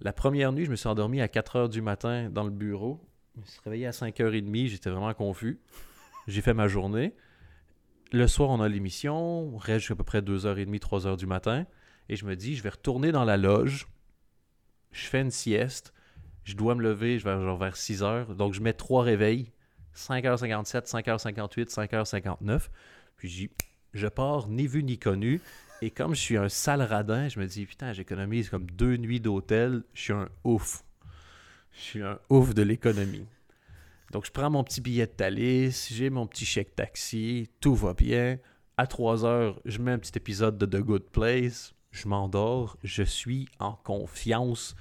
[0.00, 3.00] La première nuit, je me suis endormi à 4 h du matin dans le bureau
[3.34, 5.58] je me suis réveillé à 5h30, j'étais vraiment confus.
[6.26, 7.14] J'ai fait ma journée.
[8.12, 11.66] Le soir, on a l'émission, on reste jusqu'à peu près 2h30, 3h du matin.
[12.08, 13.88] Et je me dis, je vais retourner dans la loge.
[14.92, 15.92] Je fais une sieste.
[16.44, 18.36] Je dois me lever je vais vers 6h.
[18.36, 19.50] Donc, je mets trois réveils.
[19.96, 22.68] 5h57, 5h58, 5h59.
[23.16, 23.50] Puis,
[23.94, 25.40] je pars ni vu ni connu.
[25.82, 29.20] Et comme je suis un sale radin, je me dis, putain, j'économise comme deux nuits
[29.20, 29.82] d'hôtel.
[29.94, 30.84] Je suis un ouf.
[31.76, 33.26] Je suis un ouf de l'économie.
[34.12, 37.94] Donc, je prends mon petit billet de Thalys, j'ai mon petit chèque taxi, tout va
[37.94, 38.38] bien.
[38.76, 43.02] À 3 heures, je mets un petit épisode de The Good Place, je m'endors, je
[43.02, 44.74] suis en confiance.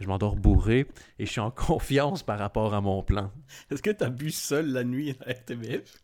[0.00, 0.86] Je m'endors bourré
[1.18, 3.30] et je suis en confiance par rapport à mon plan.
[3.70, 6.03] Est-ce que tu as bu seul la nuit à RTBF?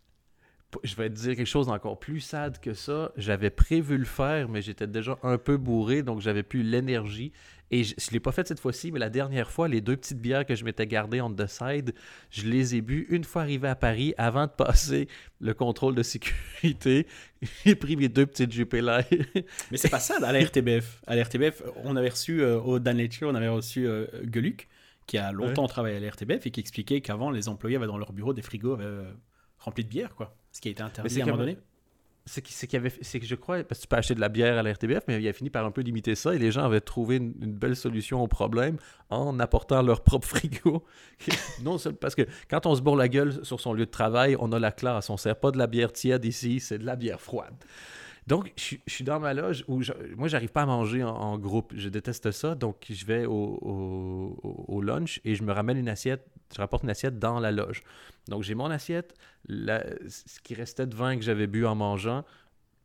[0.85, 3.11] Je vais te dire quelque chose d'encore plus sad que ça.
[3.17, 7.33] J'avais prévu le faire, mais j'étais déjà un peu bourré, donc j'avais plus l'énergie
[7.71, 10.21] et je ne l'ai pas fait cette fois-ci, mais la dernière fois, les deux petites
[10.21, 11.95] bières que je m'étais gardées on the side,
[12.31, 15.09] je les ai bu une fois arrivé à Paris avant de passer
[15.41, 17.07] le contrôle de sécurité.
[17.65, 19.03] J'ai pris mes deux petites Jupiler.
[19.71, 21.01] mais c'est pas ça à la RTBF.
[21.07, 24.69] À la RTBF, on avait reçu euh, au Dan Lecture, on avait reçu euh, Geluc,
[25.07, 27.99] qui a longtemps travaillé à la RTBF et qui expliquait qu'avant, les employés avaient dans
[27.99, 29.13] leur bureau des frigos euh,
[29.59, 30.37] remplis de bière, quoi.
[30.53, 31.59] Ce qui a été interdit à un moment donné
[32.27, 34.59] c'est qu'il avait c'est que je crois parce que tu peux acheter de la bière
[34.59, 36.65] à la RTBF mais il a fini par un peu limiter ça et les gens
[36.65, 38.77] avaient trouvé une, belle solution au problème
[39.09, 40.85] en apportant leur propre frigo
[41.63, 44.53] non parce que quand on se bourre la gueule sur son lieu de travail on
[44.53, 47.21] a la classe on sert pas de la bière tiède ici c'est de la bière
[47.21, 47.55] froide
[48.27, 51.73] donc, je, suis dans ma loge où je, moi, j'arrive pas à manger en, groupe.
[51.75, 52.55] Je déteste ça.
[52.55, 56.25] Donc, je vais au, au, lunch et je me ramène une assiette.
[56.55, 57.83] Je rapporte une assiette dans la loge.
[58.29, 59.15] Donc, j'ai mon assiette,
[59.49, 62.25] ce qui restait de vin que j'avais bu en mangeant,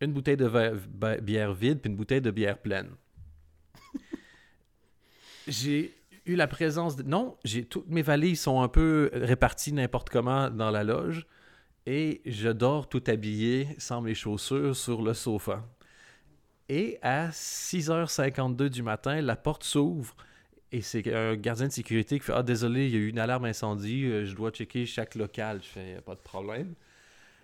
[0.01, 0.49] une bouteille de
[1.21, 2.89] bière vide puis une bouteille de bière pleine.
[5.47, 6.97] j'ai eu la présence.
[6.99, 11.25] Non, j'ai toutes mes valises sont un peu réparties n'importe comment dans la loge
[11.85, 15.63] et je dors tout habillé, sans mes chaussures, sur le sofa.
[16.67, 20.15] Et à 6h52 du matin, la porte s'ouvre
[20.75, 23.19] et c'est un gardien de sécurité qui fait Ah, désolé, il y a eu une
[23.19, 25.61] alarme incendie, euh, je dois checker chaque local.
[25.63, 26.75] Je fais Pas de problème.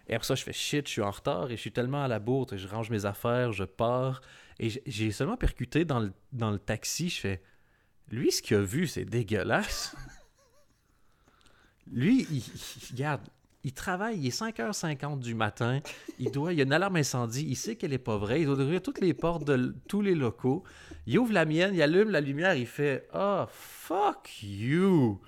[0.10, 2.10] Et après ça, je fais shit, je suis en retard et je suis tellement à
[2.10, 4.22] la bourre, je range mes affaires, je pars.
[4.60, 7.42] Et j'ai seulement percuté dans le, dans le taxi, je fais
[8.10, 9.96] Lui, ce qu'il a vu, c'est dégueulasse.
[11.90, 13.22] Lui, il, il, regarde,
[13.64, 15.82] il travaille, il est 5h50 du matin,
[16.20, 18.46] il doit, il y a une alarme incendie, il sait qu'elle est pas vraie, il
[18.46, 20.64] doit ouvrir toutes les portes de tous les locaux.
[21.06, 25.20] Il ouvre la mienne, il allume la lumière, il fait "Oh fuck you."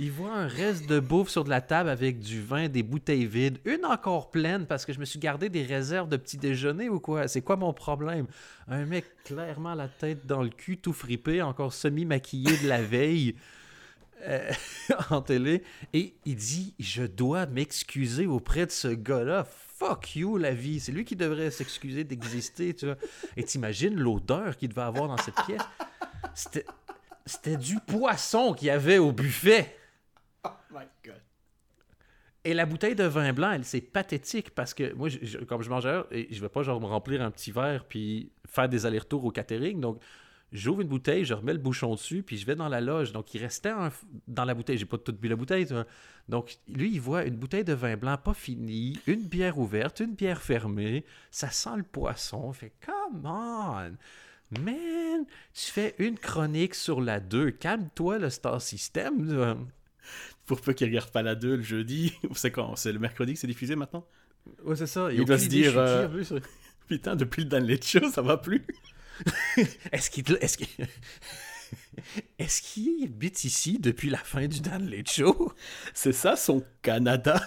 [0.00, 3.26] Il voit un reste de bouffe sur de la table avec du vin, des bouteilles
[3.26, 6.88] vides, une encore pleine parce que je me suis gardé des réserves de petit déjeuner
[6.88, 7.26] ou quoi?
[7.26, 8.28] C'est quoi mon problème?
[8.68, 12.80] Un mec clairement la tête dans le cul, tout fripé, encore semi maquillé de la
[12.80, 13.34] veille.
[14.22, 14.50] Euh,
[15.10, 19.44] en télé et il dit Je dois m'excuser auprès de ce gars-là.
[19.44, 20.80] Fuck you, la vie.
[20.80, 22.74] C'est lui qui devrait s'excuser d'exister.
[22.74, 22.96] Tu vois.
[23.36, 25.62] Et t'imagines l'odeur qu'il devait avoir dans cette pièce?
[26.34, 26.66] C'était,
[27.24, 29.76] c'était du poisson qu'il y avait au buffet.
[30.44, 31.22] Oh my God.
[32.44, 35.08] Et la bouteille de vin blanc, c'est pathétique parce que moi,
[35.46, 38.68] comme je mangeais, et je vais pas genre me remplir un petit verre puis faire
[38.68, 39.80] des allers-retours au catering.
[39.80, 40.00] Donc,
[40.52, 43.12] j'ouvre une bouteille, je remets le bouchon dessus, puis je vais dans la loge.
[43.12, 43.72] Donc, il restait
[44.26, 44.78] dans la bouteille.
[44.78, 45.66] J'ai pas tout bu la bouteille.
[46.28, 50.14] Donc, lui, il voit une bouteille de vin blanc pas finie, une bière ouverte, une
[50.14, 51.04] bière fermée.
[51.30, 52.52] Ça sent le poisson.
[52.52, 53.96] Il fait, come on!
[54.50, 57.50] Man, tu fais une chronique sur la 2.
[57.50, 59.66] Calme-toi, le Star System.
[60.46, 62.14] Pour peu qu'il regarde pas la 2 le jeudi.
[62.34, 62.74] C'est quand?
[62.76, 64.06] C'est le mercredi que c'est diffusé maintenant?
[64.64, 65.12] Ouais, c'est ça.
[65.12, 66.08] Il, doit se dire euh,
[66.88, 68.64] Putain, depuis le Dan Show, ça va plus.
[69.92, 70.24] est-ce qu'il.
[70.24, 70.68] Qu'il.
[72.38, 75.52] Est-ce qu'il habite ici depuis la fin du Dan Show?
[75.92, 77.44] C'est ça son Canada?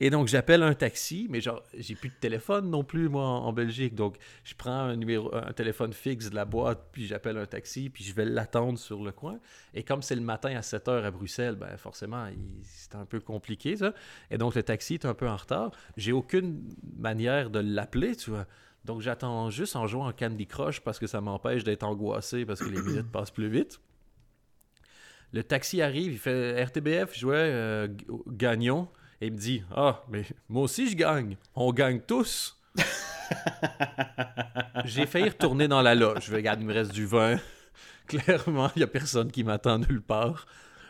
[0.00, 3.52] Et donc, j'appelle un taxi, mais genre, j'ai plus de téléphone non plus, moi, en,
[3.52, 3.94] Belgique.
[3.94, 7.88] Donc, je prends un, numéro, un téléphone fixe de la boîte, puis j'appelle un taxi,
[7.90, 9.38] puis je vais l'attendre sur le coin.
[9.74, 12.26] Et comme c'est le matin à 7 h à Bruxelles, ben forcément,
[12.62, 13.94] c'est un peu compliqué, ça.
[14.30, 15.70] Et donc, le taxi est un peu en retard.
[15.96, 16.62] J'ai aucune
[16.98, 18.46] manière de l'appeler, tu vois.
[18.84, 22.60] Donc, j'attends juste en jouant en Candy Crush parce que ça m'empêche d'être angoissé parce
[22.60, 23.80] que les minutes passent plus vite.
[25.32, 27.88] Le taxi arrive, il fait RTBF, je jouais euh,
[28.26, 28.88] Gagnon.
[29.20, 31.36] Et il me dit Ah, mais moi aussi je gagne.
[31.54, 32.58] On gagne tous.
[34.84, 36.26] J'ai failli retourner dans la loge.
[36.26, 37.38] Je regarde, il me reste du vin.
[38.06, 40.46] Clairement, il n'y a personne qui m'attend nulle part.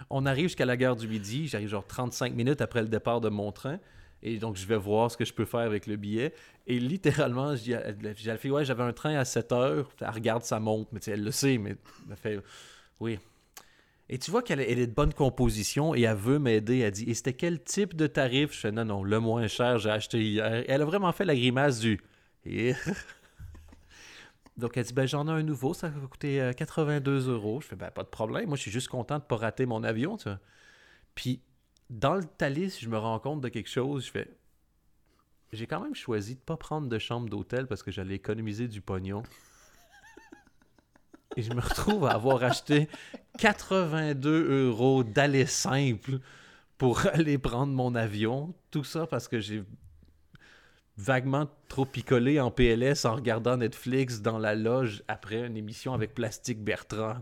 [0.08, 1.48] On arrive jusqu'à la gare du Midi.
[1.48, 3.78] J'arrive genre 35 minutes après le départ de mon train.
[4.22, 6.34] Et donc, je vais voir ce que je peux faire avec le billet.
[6.66, 7.54] Et littéralement,
[8.02, 9.90] la fille, ouais, j'avais un train à 7 heures.
[10.00, 11.76] Elle regarde sa montre, mais elle le sait, mais
[12.08, 12.40] elle fait,
[13.00, 13.18] oui,
[14.12, 16.78] et tu vois qu'elle est de bonne composition et elle veut m'aider.
[16.78, 18.52] Elle dit Et c'était quel type de tarif?
[18.52, 20.64] Je fais Non, non, le moins cher, j'ai acheté hier.
[20.66, 22.00] Elle a vraiment fait la grimace du.
[24.56, 27.60] Donc elle dit ben j'en ai un nouveau, ça va coûter 82 euh, euros.
[27.60, 29.84] Je fais ben pas de problème, moi je suis juste content de pas rater mon
[29.84, 30.40] avion, tu vois.
[31.14, 31.40] Puis
[31.88, 34.28] dans le Thalys, je me rends compte de quelque chose, je fais
[35.52, 38.80] j'ai quand même choisi de pas prendre de chambre d'hôtel parce que j'allais économiser du
[38.80, 39.22] pognon.
[41.36, 42.88] Et je me retrouve à avoir acheté
[43.38, 46.18] 82 euros d'aller simple
[46.76, 48.54] pour aller prendre mon avion.
[48.70, 49.62] Tout ça parce que j'ai
[50.96, 56.14] vaguement trop picolé en PLS en regardant Netflix dans la loge après une émission avec
[56.14, 57.16] Plastique Bertrand.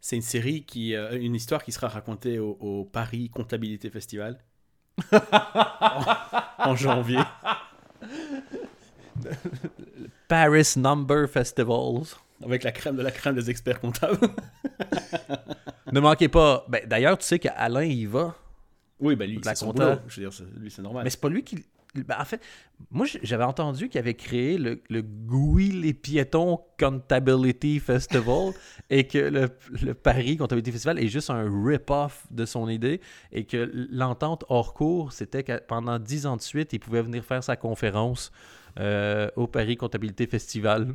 [0.00, 4.38] C'est une série qui, euh, une histoire qui sera racontée au, Paris Comptabilité Festival
[6.58, 7.20] en, janvier.
[10.30, 12.16] Paris Number Festivals.
[12.44, 14.28] Avec la crème de la crème des experts comptables.
[15.92, 16.64] ne manquez pas.
[16.68, 18.36] Ben, D'ailleurs, tu sais qu'Alain y va.
[19.00, 19.96] Oui, ben lui, c'est son boulot.
[20.06, 21.02] Je veux dire, lui, c'est normal.
[21.02, 21.64] Mais c'est pas lui qui.
[21.96, 22.40] Ben, en fait,
[22.92, 28.52] moi, j'avais entendu qu'il avait créé le, le GUI Les Piétons Comptability Festival
[28.90, 29.48] et que le,
[29.82, 33.00] le, Paris Comptability Festival est juste un rip-off de son idée
[33.32, 37.24] et que l'entente hors cours, c'était que pendant dix ans de suite, il pouvait venir
[37.24, 38.30] faire sa conférence
[38.78, 40.94] euh, au Paris Comptabilité Festival.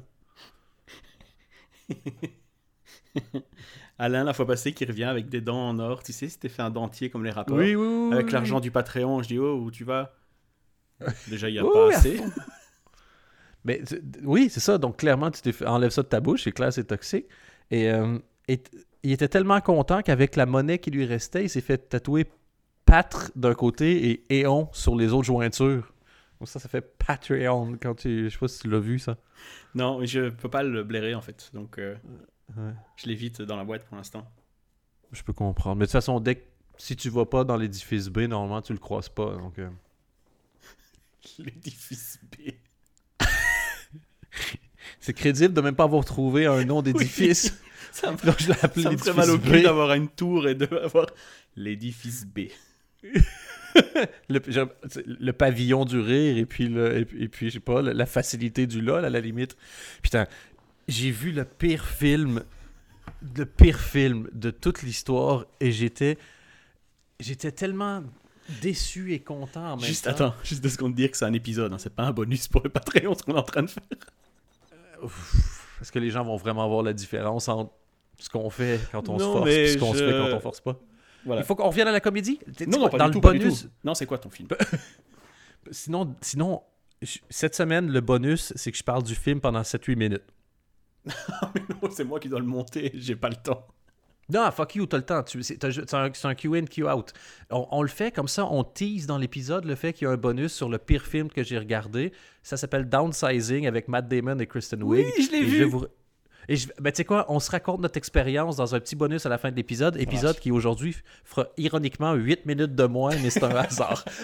[3.97, 6.03] Alain, la fois passée, qui revient avec des dents en or.
[6.03, 7.57] Tu sais, c'était fait un dentier comme les rapports.
[7.57, 9.21] Oui, oui, Avec l'argent du Patreon.
[9.23, 10.13] Je dis, oh, où tu vas
[11.27, 12.19] Déjà, il n'y a pas assez.
[13.63, 13.81] Mais
[14.23, 14.77] oui, c'est ça.
[14.77, 16.43] Donc, clairement, tu t'es enlèves ça de ta bouche.
[16.43, 17.25] C'est clair, c'est toxique.
[17.71, 18.61] Et, euh, et
[19.03, 22.25] il était tellement content qu'avec la monnaie qui lui restait, il s'est fait tatouer
[22.85, 25.91] Patre d'un côté et Éon sur les autres jointures.
[26.45, 28.25] Ça, ça fait Patreon quand tu.
[28.25, 29.17] Je sais pas si tu l'as vu ça.
[29.73, 31.49] Non, je peux pas le blairer en fait.
[31.53, 31.95] Donc euh,
[32.95, 34.29] je l'évite dans la boîte pour l'instant.
[35.11, 35.77] Je peux comprendre.
[35.77, 36.43] Mais de toute façon, dès que
[36.77, 39.35] si tu vas pas dans l'édifice B, normalement tu le croises pas.
[39.35, 39.59] Donc.
[39.59, 39.69] Euh.
[41.39, 42.51] l'édifice B.
[44.99, 47.61] C'est crédible de même pas avoir trouvé un nom d'édifice.
[47.91, 51.05] Ça me, Donc, je ça me ferait mal au cul d'avoir une tour et d'avoir
[51.55, 52.49] l'édifice B.
[54.29, 58.81] le, pavillon du rire et puis, le, et, puis je sais pas, la facilité du
[58.81, 59.57] lol à la limite.
[60.01, 60.25] Putain,
[60.87, 62.43] j'ai vu le pire film,
[63.37, 66.17] le pire film de toute l'histoire et j'étais,
[67.19, 68.03] j'étais tellement
[68.61, 70.11] déçu et content en même juste, temps.
[70.11, 72.11] Attends, juste de ce qu'on te dire que c'est un épisode, hein, c'est pas un
[72.11, 73.83] bonus pour le Patreon ce qu'on est en train de faire.
[75.81, 77.71] Est-ce que les gens vont vraiment voir la différence entre
[78.19, 80.61] ce qu'on fait quand on se force et ce qu'on se fait quand on force
[80.61, 80.79] pas?
[81.25, 82.39] Il faut qu'on revienne à la comédie?
[82.67, 83.67] Non, non, pas dans le bonus?
[83.83, 84.47] Non, c'est quoi ton film?
[85.71, 86.61] Sinon, sinon,
[87.29, 90.23] cette semaine, le bonus, c'est que je parle du film pendant 7-8 minutes.
[91.05, 93.65] mais non, c'est moi qui dois le monter, j'ai pas le temps.
[94.27, 95.23] Non, fuck you, t'as le temps.
[95.41, 97.13] C'est un, un Q-in, Q-out.
[97.51, 100.17] On, le fait comme ça, on tease dans l'épisode le fait qu'il y a un
[100.17, 102.11] bonus sur le pire film que j'ai regardé.
[102.41, 105.05] Ça s'appelle Downsizing avec Matt Damon et Kristen Wiig.
[105.15, 105.71] Oui, je l'ai vu.
[106.49, 109.29] Et ben, tu sais quoi, on se raconte notre expérience dans un petit bonus à
[109.29, 109.97] la fin de l'épisode.
[109.97, 114.05] Épisode qui aujourd'hui fera ironiquement 8 minutes de moins, mais c'est un hasard.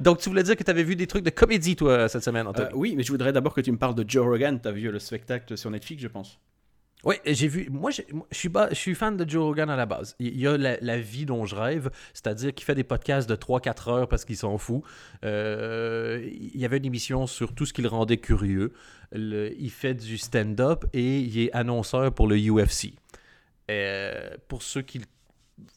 [0.00, 2.46] Donc, tu voulais dire que tu avais vu des trucs de comédie, toi, cette semaine,
[2.46, 2.68] Anthony.
[2.68, 4.58] Euh, oui, mais je voudrais d'abord que tu me parles de Joe Rogan.
[4.60, 6.38] Tu as vu le spectacle sur Netflix, je pense.
[7.04, 7.68] Oui, j'ai vu.
[7.70, 8.02] Moi, je
[8.72, 10.16] suis, fan de Joe Rogan à la base.
[10.18, 13.90] Il y a la, vie dont je rêve, c'est-à-dire qu'il fait des podcasts de 3-4
[13.90, 14.82] heures parce qu'il s'en fout.
[15.24, 18.72] Euh, il y avait une émission sur tout ce qui le rendait curieux.
[19.12, 22.92] il fait du stand-up et il est annonceur pour le UFC.
[23.70, 25.00] Euh, pour ceux qui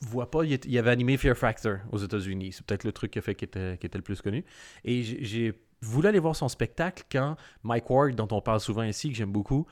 [0.01, 2.53] voit pas, il, avait animé Fear Factor aux États-Unis.
[2.53, 4.43] C'est peut-être le truc qui a fait qu'il était, était, le plus connu.
[4.83, 9.09] Et j'ai voulu aller voir son spectacle quand Mike Ward, dont on parle souvent ici,
[9.09, 9.67] que j'aime beaucoup,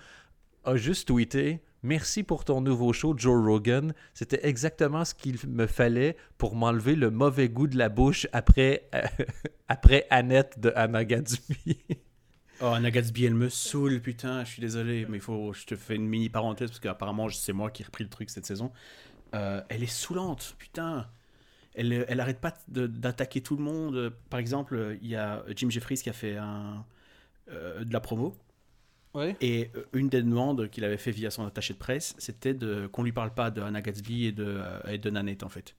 [0.63, 3.95] a juste tweeté Merci pour ton nouveau show, Joe Rogan.
[4.13, 8.87] C'était exactement ce qu'il me fallait pour m'enlever le mauvais goût de la bouche après,
[9.67, 11.79] après Annette de Anna Gatsby.
[12.61, 14.43] oh, Anna Gatsby, elle me saoule, putain.
[14.43, 17.71] Je suis désolé, mais faut, je te fais une mini parenthèse parce qu'apparemment, c'est moi
[17.71, 18.71] qui ai repris le truc cette saison.
[19.33, 21.07] Euh, elle est saoulante, putain.
[21.73, 24.13] Elle, elle arrête pas d'attaquer tout le monde.
[24.29, 28.37] Par exemple, il y a Jim Jeffries qui a fait euh, de la promo.
[29.41, 32.87] Et euh, une des demandes qu'il avait fait via son attaché de presse, c'était de,
[32.87, 35.75] qu'on lui parle pas de Anna Gatsby et de, et de Nanette, en fait.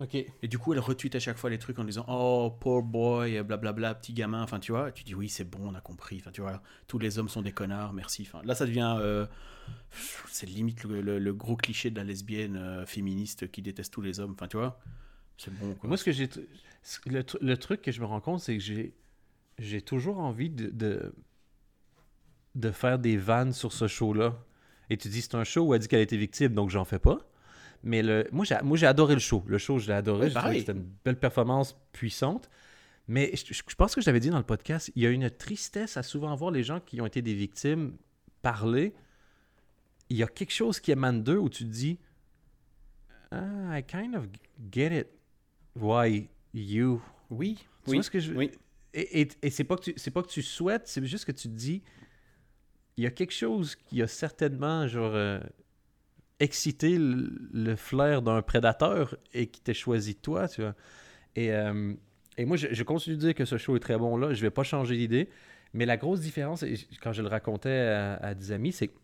[0.00, 0.16] Ok.
[0.16, 3.42] Et du coup, elle retweet à chaque fois les trucs en disant Oh, poor boy,
[3.42, 4.42] blablabla, petit gamin.
[4.42, 6.16] Enfin, tu vois, tu dis Oui, c'est bon, on a compris.
[6.18, 8.22] Enfin, tu vois, tous les hommes sont des connards, merci.
[8.22, 8.96] Enfin, là, ça devient.
[8.98, 9.26] Euh,
[10.28, 14.32] c'est limite le, gros cliché de la lesbienne euh, féministe qui déteste tous les hommes.
[14.32, 14.80] Enfin, tu vois,
[15.38, 15.76] c'est bon.
[15.84, 16.28] Moi, ce que j'ai.
[17.06, 18.94] Le, truc que je me rends compte, c'est que j'ai.
[19.60, 21.14] J'ai toujours envie de, de,
[22.54, 24.38] de faire des vannes sur ce show-là.
[24.90, 26.84] Et tu dis, c'est un show où elle dit qu'elle a été victime, donc j'en
[26.84, 27.18] fais pas.
[27.82, 29.44] Mais le, moi, j'ai, moi, j'ai adoré le show.
[29.46, 30.30] Le show, je l'ai adoré.
[30.30, 32.48] c'était une belle performance puissante.
[33.06, 35.98] Mais je, pense que je l'avais dit dans le podcast, il y a une tristesse
[35.98, 37.96] à souvent voir les gens qui ont été des victimes
[38.40, 38.94] parler.
[40.08, 41.98] Il y a quelque chose qui émane d'eux où tu te dis
[43.30, 44.26] ah, I kind of
[44.70, 45.08] get it.
[45.76, 47.02] Why you?
[47.28, 47.56] Oui.
[47.84, 48.38] Tu oui, vois ce que je veux?
[48.38, 48.50] Oui.
[48.94, 51.32] Et, et, et c'est pas que tu c'est pas que tu souhaites, c'est juste que
[51.32, 51.82] tu te dis
[52.96, 55.40] il y a quelque chose qui a certainement genre euh,
[56.40, 60.74] exciter le, flair d'un prédateur et qui t'ait choisi toi, tu vois.
[61.36, 61.94] Et, euh,
[62.36, 64.32] et moi, je, continue de dire que ce show est très bon là.
[64.32, 65.28] Je vais pas changer d'idée.
[65.72, 66.64] Mais la grosse différence,
[67.02, 67.78] quand je le racontais
[68.20, 68.98] à, des amis, c'est que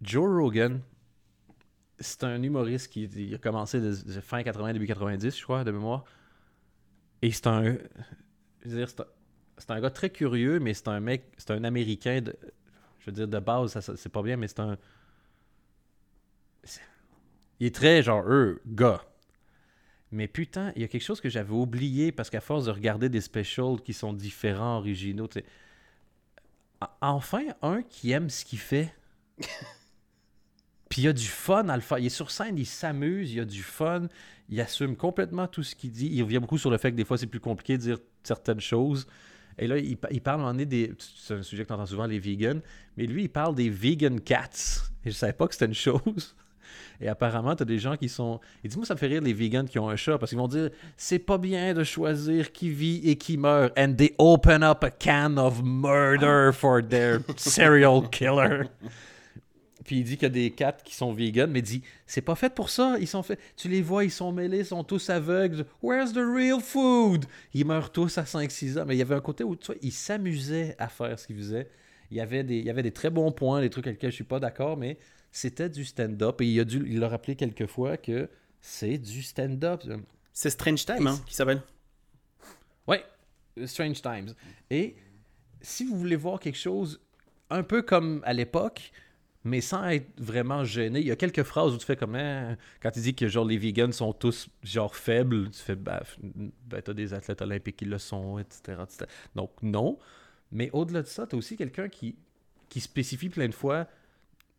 [0.00, 0.80] Joe Rogan,
[1.98, 6.04] c'est un humoriste qui a commencé de, fin 80, début 90, je crois, de mémoire.
[7.20, 7.76] Et c'est un.
[8.64, 9.06] Je veux dire, c'est un,
[9.68, 12.34] gars très curieux, mais c'est un mec, c'est un Américain de.
[13.00, 14.78] Je veux dire, de base, ça, c'est pas bien, mais c'est un
[17.60, 19.02] il est très genre, eux, gars.
[20.10, 23.08] Mais putain, il y a quelque chose que j'avais oublié parce qu'à force de regarder
[23.08, 25.42] des specials qui sont différents, originaux, tu
[27.00, 28.94] Enfin, un qui aime ce qu'il fait.
[30.88, 31.98] Puis il y a du fun à le faire.
[31.98, 34.08] Il est sur scène, il s'amuse, il y a du fun,
[34.48, 36.08] il assume complètement tout ce qu'il dit.
[36.12, 38.60] Il revient beaucoup sur le fait que des fois c'est plus compliqué de dire certaines
[38.60, 39.06] choses.
[39.58, 40.92] Et là, il, parle en est des.
[40.98, 42.60] C'est un sujet que tu entends souvent, les vegans.
[42.96, 44.82] Mais lui, il parle des vegan cats.
[45.04, 46.34] Et je savais pas que c'était une chose.
[47.00, 48.40] Et apparemment, tu as des gens qui sont.
[48.62, 50.48] Et dis-moi, ça me fait rire les vegans qui ont un chat parce qu'ils vont
[50.48, 53.76] dire c'est pas bien de choisir qui vit et qui meurt.
[53.78, 58.68] And they open up a can of murder for their serial killer.
[59.84, 62.22] Puis il dit qu'il y a des cats qui sont vegan, mais il dit c'est
[62.22, 62.96] pas fait pour ça.
[63.00, 63.38] Ils sont faits.
[63.56, 65.66] Tu les vois, ils sont mêlés, ils sont tous aveugles.
[65.82, 67.26] Where's the real food?
[67.52, 68.84] Ils meurent tous à 5-6 ans.
[68.86, 71.36] Mais il y avait un côté où tu vois, ils s'amusaient à faire ce qu'ils
[71.36, 71.68] faisaient.
[72.10, 74.10] Il y, avait des, il y avait des très bons points, des trucs avec lesquels
[74.10, 74.98] je suis pas d'accord, mais
[75.32, 76.40] c'était du stand-up.
[76.40, 78.28] Et il a dû il l'a rappelé quelques fois que
[78.60, 79.82] c'est du stand-up.
[80.32, 81.62] C'est Strange Times hein, qui s'appelle.
[82.86, 82.96] Oui,
[83.66, 84.34] Strange Times.
[84.70, 84.96] Et
[85.60, 87.00] si vous voulez voir quelque chose
[87.50, 88.92] un peu comme à l'époque,
[89.44, 92.56] mais sans être vraiment gêné, il y a quelques phrases où tu fais comme hein,
[92.82, 96.82] quand tu dis que genre les vegans sont tous genre faibles, tu fais bah, ben,
[96.82, 98.82] t'as des athlètes olympiques qui le sont, etc.
[99.34, 99.98] Donc non.
[100.52, 102.16] Mais au-delà de ça, t'as aussi quelqu'un qui,
[102.68, 103.86] qui spécifie plein de fois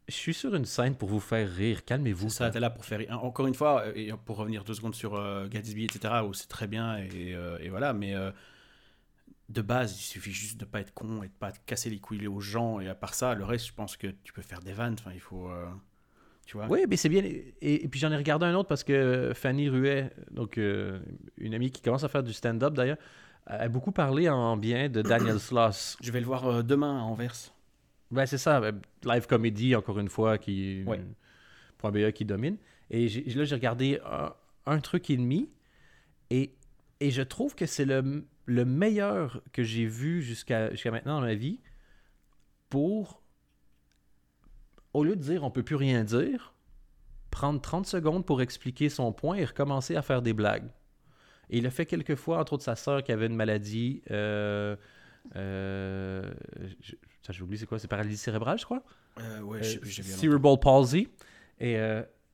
[0.07, 1.83] je suis sur une scène pour vous faire rire.
[1.85, 2.29] Calmez-vous.
[2.29, 3.19] Ça, t'es là pour faire rire.
[3.23, 6.67] Encore une fois, et pour revenir deux secondes sur euh, Gatsby, etc., où c'est très
[6.67, 8.31] bien, et, euh, voilà, mais euh,
[9.49, 12.27] de base, il suffit juste de pas être con et de pas casser les couilles
[12.27, 14.73] aux gens, et à part ça, le reste, je pense que tu peux faire des
[14.73, 14.95] vannes.
[14.99, 15.49] Enfin, il faut.
[16.45, 17.23] tu vois Oui, mais c'est bien.
[17.61, 21.81] Et, puis j'en ai regardé un autre parce que Fanny Ruet, donc une amie qui
[21.81, 22.97] commence à faire du stand-up d'ailleurs,
[23.45, 25.97] a beaucoup parlé en bien de Daniel Sloss.
[26.01, 27.53] Je vais le voir demain à Anvers.
[28.09, 28.61] Ben, c'est ça.
[29.03, 30.83] Live comedy, encore une fois, qui.
[30.85, 31.01] Ouais.
[31.91, 32.57] BA qui domine.
[32.89, 33.99] Et là, j'ai regardé
[34.65, 35.49] un, truc et demi.
[36.29, 36.55] Et,
[36.99, 41.25] et je trouve que c'est le, le meilleur que j'ai vu jusqu'à jusqu'à maintenant dans
[41.25, 41.59] ma vie
[42.69, 43.21] pour,
[44.93, 46.53] au lieu de dire on peut plus rien dire,
[47.31, 50.69] prendre 30 secondes pour expliquer son point et recommencer à faire des blagues.
[51.49, 54.01] Et il l'a fait quelques fois, entre autres sa sœur qui avait une maladie.
[54.09, 54.75] Euh,
[55.35, 56.33] euh,
[57.29, 58.83] j'ai oublié c'est quoi C'est paralysie cérébrale, je crois?
[59.19, 61.07] Euh, Ouais, sais Cerebral palsy.
[61.59, 61.77] Et,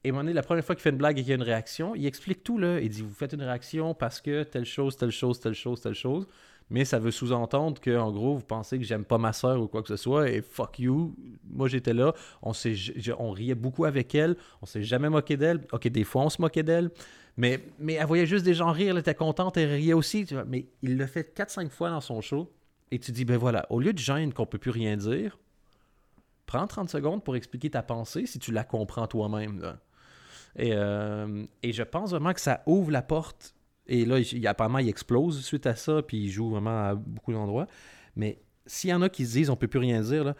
[0.03, 1.95] et donné, la première fois qu'il fait une blague et qu'il y a une réaction,
[1.95, 2.79] il explique tout là.
[2.79, 5.93] Il dit Vous faites une réaction parce que telle chose, telle chose, telle chose, telle
[5.93, 6.27] chose.
[6.71, 9.67] Mais ça veut sous-entendre que, en gros, vous pensez que j'aime pas ma soeur ou
[9.67, 10.29] quoi que ce soit.
[10.29, 11.13] Et fuck you.
[11.43, 12.13] Moi, j'étais là.
[12.41, 12.53] On,
[13.19, 14.37] on riait beaucoup avec elle.
[14.61, 15.67] On s'est jamais moqué d'elle.
[15.73, 16.89] Ok, des fois, on se moquait d'elle.
[17.35, 18.91] Mais, mais elle voyait juste des gens rire.
[18.91, 19.57] Elle était contente.
[19.57, 20.25] Elle riait aussi.
[20.47, 22.49] Mais il le fait 4-5 fois dans son show.
[22.89, 25.37] Et tu dis Ben voilà, au lieu de gêne qu'on peut plus rien dire,
[26.45, 29.77] prends 30 secondes pour expliquer ta pensée si tu la comprends toi-même.
[30.55, 33.55] Et, euh, et je pense vraiment que ça ouvre la porte.
[33.87, 37.33] Et là, il, apparemment, il explose suite à ça, puis il joue vraiment à beaucoup
[37.33, 37.67] d'endroits.
[38.15, 40.35] Mais s'il y en a qui se disent on peut plus rien dire, là,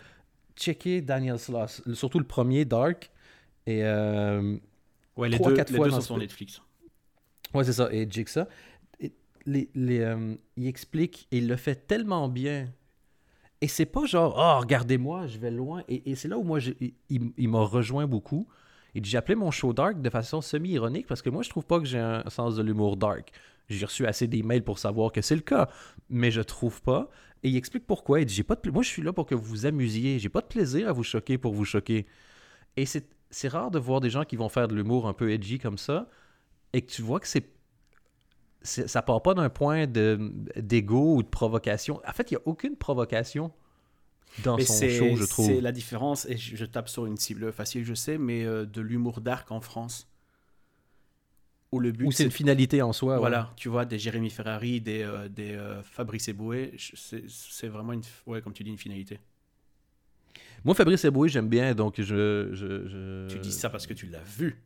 [0.55, 3.12] checkez Daniel Sloss, surtout le premier, Dark.
[3.66, 4.57] Et euh,
[5.18, 6.62] ouais, les deux, les deux sont sur Netflix.
[7.53, 7.89] Ouais, c'est ça.
[7.91, 8.45] Et Jigsaw.
[9.45, 12.72] les, les, euh, il explique, et il le fait tellement bien.
[13.62, 15.84] Et c'est pas genre, oh, regardez-moi, je vais loin.
[15.88, 16.93] Et, et c'est là où moi, il,
[17.38, 18.47] il m'a rejoint beaucoup.
[18.96, 21.80] Et j'ai appelé mon show dark de façon semi-ironique parce que moi, je trouve pas
[21.80, 23.32] que j'ai un sens de l'humour dark.
[23.70, 25.70] J'ai reçu assez d'emails pour savoir que c'est le cas,
[26.10, 27.10] mais je trouve pas.
[27.44, 28.20] Et il explique pourquoi.
[28.20, 30.20] Il dit pas de moi je suis là pour que vous vous amusiez.
[30.20, 32.06] J'ai pas de plaisir à vous choquer pour vous choquer.
[32.76, 35.58] Et c'est rare de voir des gens qui vont faire de l'humour un peu edgy
[35.58, 36.10] comme ça
[36.74, 37.50] et que tu vois que c'est
[38.64, 42.00] ça part pas d'un point d'ego ou de provocation.
[42.08, 43.52] En fait, il n'y a aucune provocation
[44.44, 45.46] dans son show, je trouve.
[45.46, 48.82] C'est la différence, et je, tape sur une cible facile, je sais, mais euh, de
[48.82, 50.08] l'humour dark en France.
[51.72, 52.06] Où le but.
[52.06, 53.18] Où c'est une finalité en soi.
[53.18, 58.04] Voilà, tu vois, des Jérémy Ferrari, des, euh, des euh, Fabrice Eboué, c'est vraiment, une,
[58.26, 59.20] ouais, comme tu dis, une finalité.
[60.64, 64.08] Moi, Fabrice Eboué, j'aime bien, donc je, je, je, Tu dis ça parce que tu
[64.08, 64.62] l'as vu.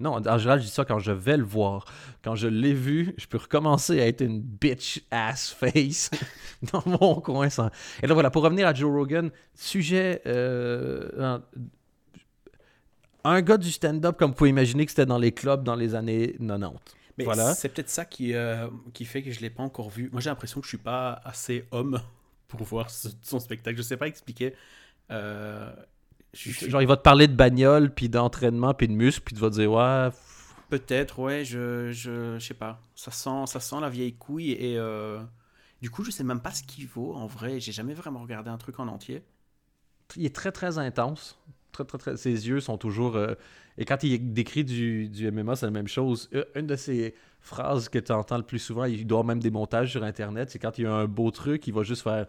[0.00, 1.84] Non, en général, je dis ça quand je vais le voir.
[2.22, 6.10] Quand je l'ai vu, je peux recommencer à être une bitch ass face
[6.72, 7.48] dans mon coin.
[8.02, 10.22] Et là, voilà, pour revenir à Joe Rogan, sujet.
[10.26, 11.38] Euh,
[13.24, 15.94] un gars du stand-up, comme vous pouvez imaginer que c'était dans les clubs dans les
[15.94, 16.78] années 90.
[17.18, 17.52] Mais voilà.
[17.54, 20.08] c'est peut-être ça qui, euh, qui fait que je ne l'ai pas encore vu.
[20.12, 22.00] Moi, j'ai l'impression que je suis pas assez homme
[22.48, 23.76] pour voir son spectacle.
[23.76, 24.54] Je ne sais pas expliquer.
[25.10, 25.72] Euh,
[26.34, 29.50] Genre, il va te parler de bagnole, puis d'entraînement, puis de muscle, puis tu vas
[29.50, 30.08] te dire, ouais.
[30.68, 32.80] Peut-être, ouais, je, je, sais pas.
[32.94, 34.76] Ça sent, ça sent la vieille couille et.
[34.76, 35.20] Euh,
[35.80, 37.60] du coup, je sais même pas ce qu'il vaut en vrai.
[37.60, 39.22] J'ai jamais vraiment regardé un truc en entier.
[40.16, 41.38] Il est très très intense.
[41.72, 42.16] Très, très, très...
[42.16, 43.16] Ses yeux sont toujours.
[43.16, 43.34] Euh,
[43.76, 46.28] et quand il décrit du, du MMA, c'est la même chose.
[46.34, 49.50] Euh, une de ses phrases que tu entends le plus souvent, il doit même des
[49.50, 52.26] montages sur Internet, c'est quand il y a un beau truc, il va juste faire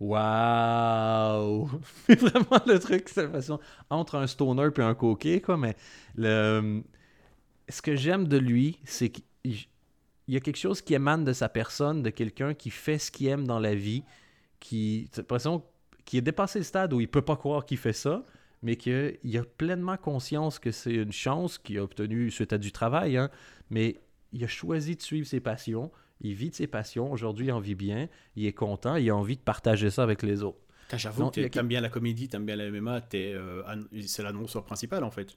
[0.00, 1.68] Waouh!
[2.06, 3.58] C'est vraiment le truc, c'est la façon
[3.90, 5.56] entre un stoner et un coquet, quoi.
[5.56, 5.74] Mais
[6.14, 6.82] le,
[7.68, 9.24] ce que j'aime de lui, c'est qu'il
[10.28, 13.26] y a quelque chose qui émane de sa personne, de quelqu'un qui fait ce qu'il
[13.26, 14.04] aime dans la vie,
[14.60, 15.64] qui, l'impression
[16.04, 18.24] qui a dépassé le stade où il peut pas croire qu'il fait ça,
[18.62, 22.72] mais qu'il a pleinement conscience que c'est une chance qu'il a obtenue suite à du
[22.72, 23.30] travail, hein,
[23.70, 24.00] mais
[24.32, 25.90] il a choisi de suivre ses passions,
[26.20, 27.10] il vit de ses passions.
[27.12, 28.08] Aujourd'hui, il en vit bien.
[28.36, 28.96] Il est content.
[28.96, 30.58] Il a envie de partager ça avec les autres.
[30.96, 33.02] J'avoue que tu aimes bien la comédie, tu aimes bien la MMA.
[33.14, 33.62] Euh,
[34.06, 35.36] c'est l'annonceur principal, en fait.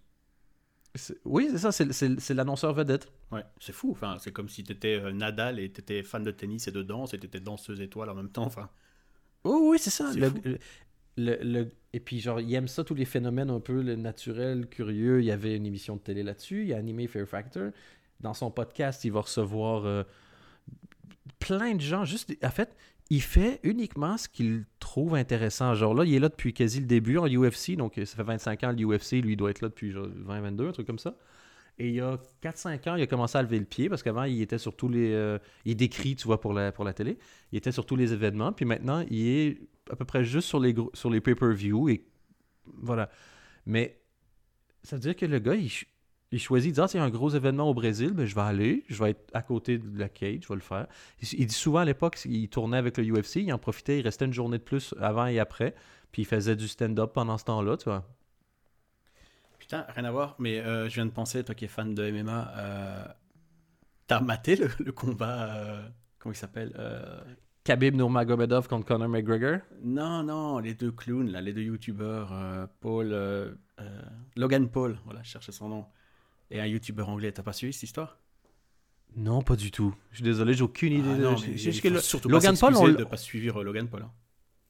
[1.26, 1.72] Oui, c'est ça.
[1.72, 3.12] C'est l'annonceur vedette.
[3.32, 3.92] Ouais, c'est fou.
[3.92, 6.72] Enfin, c'est comme si tu étais euh, Nadal et tu étais fan de tennis et
[6.72, 8.46] de danse et tu étais danseuse étoile en même temps.
[8.46, 8.70] Enfin.
[9.44, 10.12] Oh, oui, c'est ça.
[11.18, 15.20] Le, Et puis, genre, il aime ça, tous les phénomènes un peu naturels, curieux.
[15.20, 16.66] Il y avait une émission de télé là-dessus.
[16.66, 17.72] Il a animé Fear Factor.
[18.22, 20.04] Dans son podcast, il va recevoir euh,
[21.40, 22.76] plein de gens, juste, en fait,
[23.10, 25.76] il fait uniquement ce qu'il trouve intéressant.
[25.76, 28.64] Genre là, il est là depuis quasi le début en UFC, donc ça fait 25
[28.64, 31.16] ans l'UFC, lui doit être là depuis 20-22, un truc comme ça.
[31.78, 34.24] Et il y a 4-5 ans, il a commencé à lever le pied parce qu'avant,
[34.24, 35.14] il était sur tous les.
[35.14, 37.18] Euh, il décrit, tu vois, pour la, pour la télé.
[37.52, 38.52] Il était sur tous les événements.
[38.52, 41.90] Puis maintenant, il est à peu près juste sur les, sur les pay-per-view.
[41.90, 42.06] Et
[42.66, 43.10] voilà.
[43.66, 44.00] Mais
[44.84, 45.72] ça veut dire que le gars, il,
[46.32, 49.04] il choisit, il dit, ah, un gros événement au Brésil, ben, je vais aller, je
[49.04, 50.88] vais être à côté de la cage, je vais le faire.
[51.22, 54.26] Il, dit souvent à l'époque, il tournait avec le UFC, il en profitait, il restait
[54.26, 55.76] une journée de plus avant et après,
[56.12, 58.08] puis il faisait du stand-up pendant ce temps-là, tu vois.
[59.60, 62.10] Putain, rien à voir, mais euh, je viens de penser, toi qui es fan de
[62.10, 63.06] MMA, euh,
[64.08, 66.74] t'as maté le, combat, euh, comment il s'appelle
[67.66, 69.60] Khabib Nurmagomedov contre Conor McGregor?
[69.84, 72.34] Non, non, les deux clowns, là, les deux youtubeurs,
[72.80, 73.58] Paul,
[74.38, 75.86] Logan Paul, voilà, je cherchais son nom
[76.52, 77.32] et un youtubeur anglais.
[77.32, 78.18] T'as pas suivi cette histoire?
[79.16, 79.94] Non, pas du tout.
[80.12, 81.26] Je suis désolé, j'ai aucune idée.
[81.26, 82.00] Ah, de...
[82.00, 84.04] surtout Logan Paul, on de pas suivre Logan Paul.
[84.04, 84.12] Hein.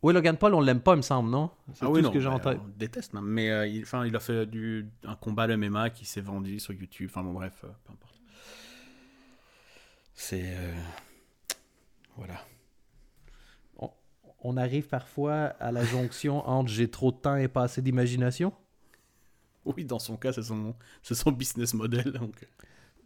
[0.03, 1.51] Oui, Logan Paul, on l'aime pas, il me semble, non?
[1.73, 2.57] C'est ah tout oui, ce que j'ai en tête.
[2.59, 3.23] On déteste, même.
[3.23, 6.73] mais euh, il, il a fait du, un combat de MMA qui s'est vendu sur
[6.73, 7.07] YouTube.
[7.11, 8.15] Enfin bon, bref, euh, peu importe.
[10.15, 10.55] C'est.
[10.55, 10.73] Euh,
[12.17, 12.45] voilà.
[14.43, 18.53] On, arrive parfois à la jonction entre j'ai trop de temps et pas assez d'imagination?
[19.77, 22.11] Oui, dans son cas, c'est son, son business model.
[22.13, 22.47] Donc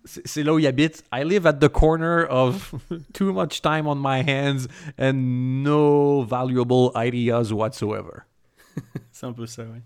[0.06, 1.04] c'est là où il habite.
[1.14, 2.74] I live at the corner of
[3.14, 8.24] too much time on my hands and no valuable ideas whatsoever.
[9.12, 9.80] c'est un peu ça, oui.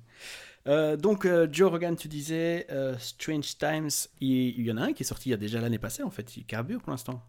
[0.68, 3.90] Euh, donc, euh, Joe Rogan, tu disais euh, Strange Times.
[4.20, 6.10] Il, y en a un qui est sorti il y a déjà l'année passée, en
[6.10, 6.38] fait.
[6.38, 7.24] Il carbure pour l'instant.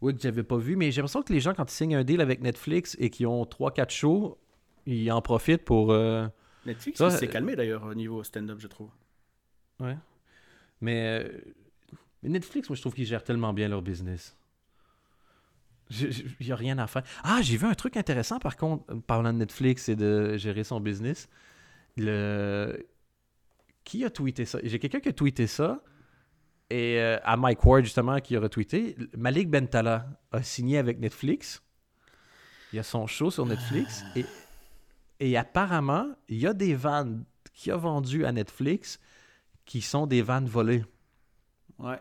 [0.00, 2.04] Oui, que j'avais pas vu, mais j'ai l'impression que les gens, quand ils signent un
[2.04, 4.38] deal avec Netflix et qu'ils ont 3-4 shows,
[4.86, 5.94] ils en profitent pour.
[6.68, 8.90] Netflix, ça, s'est calmé d'ailleurs au niveau stand-up, je trouve.
[9.80, 9.96] Ouais.
[10.80, 11.30] Mais
[12.22, 14.36] mais Netflix, moi, je trouve qu'ils gèrent tellement bien leur business.
[15.90, 17.02] Il n'y a rien à faire.
[17.22, 20.80] Ah, j'ai vu un truc intéressant, par contre, parlant de Netflix et de gérer son
[20.80, 21.28] business.
[21.96, 22.86] Le...
[23.84, 24.58] Qui a tweeté ça?
[24.62, 25.82] J'ai quelqu'un qui a tweeté ça.
[26.70, 28.96] Et euh, à Mike Ward, justement, qui a retweeté.
[29.16, 31.62] Malik Bentala a signé avec Netflix.
[32.74, 34.04] Il a son show sur Netflix.
[34.14, 34.26] Et,
[35.20, 39.00] et apparemment, il y a des vannes qu'il a vendues à Netflix
[39.64, 40.84] qui sont des vannes volées.
[41.78, 42.00] Ouais.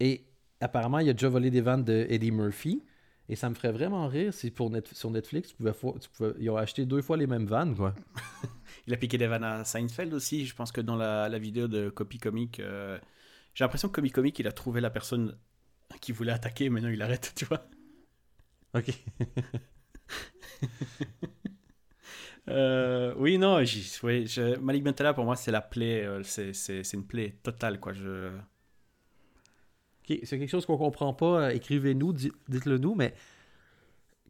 [0.00, 0.24] Et
[0.60, 2.82] apparemment, il a déjà volé des vannes de Eddie Murphy.
[3.28, 5.72] Et ça me ferait vraiment rire si pour sur Netflix, tu pouvais,
[6.38, 7.92] ils ont acheté deux fois les mêmes vannes, quoi.
[8.86, 10.46] il a piqué des vannes à Seinfeld aussi.
[10.46, 12.98] Je pense que dans la, vidéo de Copy Comic, euh,
[13.52, 15.36] j'ai l'impression que Copy Comic, il a trouvé la personne
[16.00, 17.68] qui voulait attaquer, maintenant il arrête, tu vois.
[18.74, 18.92] Ok.
[22.48, 23.60] Euh, oui, non,
[24.04, 27.92] oui, Malik Bentala, pour moi, c'est la plaie, euh, c'est une plaie totale, quoi.
[27.92, 28.30] Je
[30.08, 33.14] c'est quelque chose qu'on comprend pas, euh, écrivez-nous, dites-le nous, mais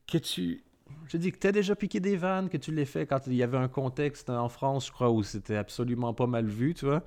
[0.07, 0.63] que tu.
[1.09, 3.35] Je dis que tu as déjà piqué des vannes, que tu l'as fait quand il
[3.35, 6.87] y avait un contexte en France, je crois, où c'était absolument pas mal vu, tu
[6.87, 7.03] vois.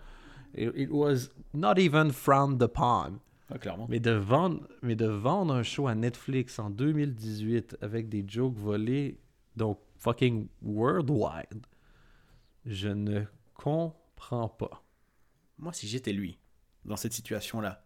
[0.55, 3.19] It was not even frowned upon.
[3.51, 3.87] Ah, clairement.
[3.89, 8.55] Mais de, vendre, mais de vendre un show à Netflix en 2018 avec des jokes
[8.55, 9.19] volés,
[9.55, 11.65] donc fucking worldwide,
[12.65, 13.23] je ne
[13.55, 14.83] comprends pas.
[15.57, 16.37] Moi, si j'étais lui,
[16.85, 17.85] dans cette situation-là,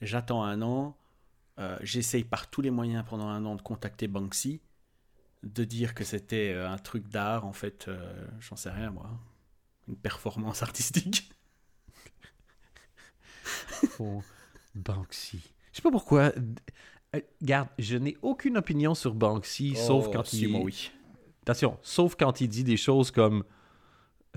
[0.00, 0.96] j'attends un an,
[1.58, 4.60] euh, j'essaye par tous les moyens pendant un an de contacter Banksy,
[5.42, 9.10] de dire que c'était euh, un truc d'art, en fait, euh, j'en sais rien moi,
[9.88, 11.32] une performance artistique.
[13.98, 14.22] oh,
[14.76, 15.40] Banksy.
[15.72, 16.32] Je sais pas pourquoi.
[17.42, 20.48] Garde, je n'ai aucune opinion sur Banksy, sauf oh, quand il.
[20.48, 20.90] Moi, oui.
[21.42, 23.44] Attention, sauf quand il dit des choses comme.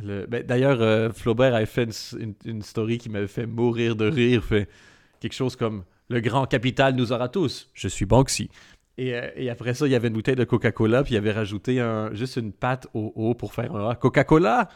[0.02, 0.26] Le...
[0.26, 4.44] Ben, D'ailleurs, Flaubert a fait une, une story qui m'avait fait mourir de rire.
[4.44, 4.70] Fait
[5.20, 7.70] quelque chose comme Le grand capital nous aura tous.
[7.74, 8.50] Je suis Banksy.
[8.98, 11.32] Et, euh, et, après ça, il y avait une bouteille de Coca-Cola, puis il avait
[11.32, 14.68] rajouté un, juste une pâte au haut pour faire un Coca-Cola?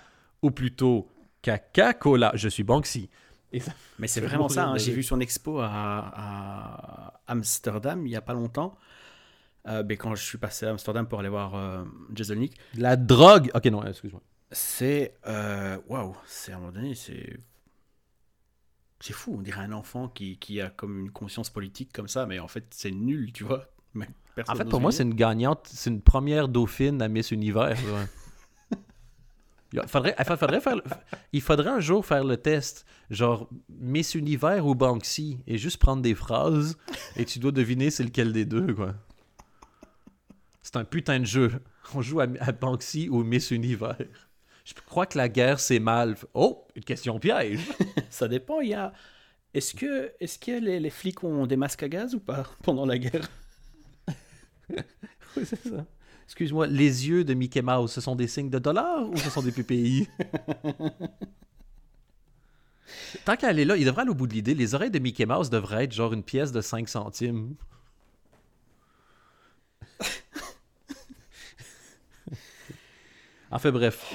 [0.42, 1.10] Ou plutôt
[1.42, 2.32] Caca-Cola.
[2.36, 3.10] Je suis Banksy.
[3.54, 3.62] Et
[4.00, 4.68] Mais c'est vraiment ça.
[4.68, 4.78] Hein.
[4.78, 8.76] J'ai vu son expo à, Amsterdam il n'y a pas longtemps.
[9.68, 12.58] Euh, ben, quand je suis passé à Amsterdam pour aller voir euh, Jason Nick.
[12.76, 13.50] La drogue.
[13.54, 14.22] Ok, non, excuse-moi.
[14.52, 15.16] C'est.
[15.26, 16.18] Euh, waouh.
[16.26, 17.40] C'est à un moment donné, c'est
[19.00, 22.26] c'est fou, on dirait un enfant qui, qui, a comme une conscience politique comme ça,
[22.26, 23.66] mais en fait, c'est nul, tu vois.
[24.48, 27.78] en fait, pour moi, c'est une gagnante, c'est une première dauphine à Miss Univers.
[29.74, 30.82] il, faudrait, faudrait faire,
[31.32, 36.02] il faudrait un jour faire le test, genre Miss Univers ou Banksy, et juste prendre
[36.02, 36.78] des phrases,
[37.16, 38.94] et tu dois deviner c'est lequel des deux, quoi.
[40.62, 41.52] C'est un putain de jeu.
[41.94, 43.98] On joue à, à Banksy ou Miss Univers.
[44.64, 46.16] Je crois que la guerre, c'est mal.
[46.34, 47.68] Oh, une question piège.
[48.10, 48.62] ça dépend.
[48.62, 48.94] Il y a...
[49.54, 52.86] Est-ce que, est-ce que les, les, flics ont des masques à gaz ou pas pendant
[52.86, 53.30] la guerre?
[55.36, 55.86] Oui, c'est ça.
[56.34, 59.44] Excuse-moi, les yeux de Mickey Mouse, ce sont des signes de dollars ou ce sont
[59.44, 60.08] des PPI
[63.24, 64.56] Tant qu'elle est là, il devrait aller au bout de l'idée.
[64.56, 67.54] Les oreilles de Mickey Mouse devraient être genre une pièce de 5 centimes.
[73.52, 74.12] Enfin bref,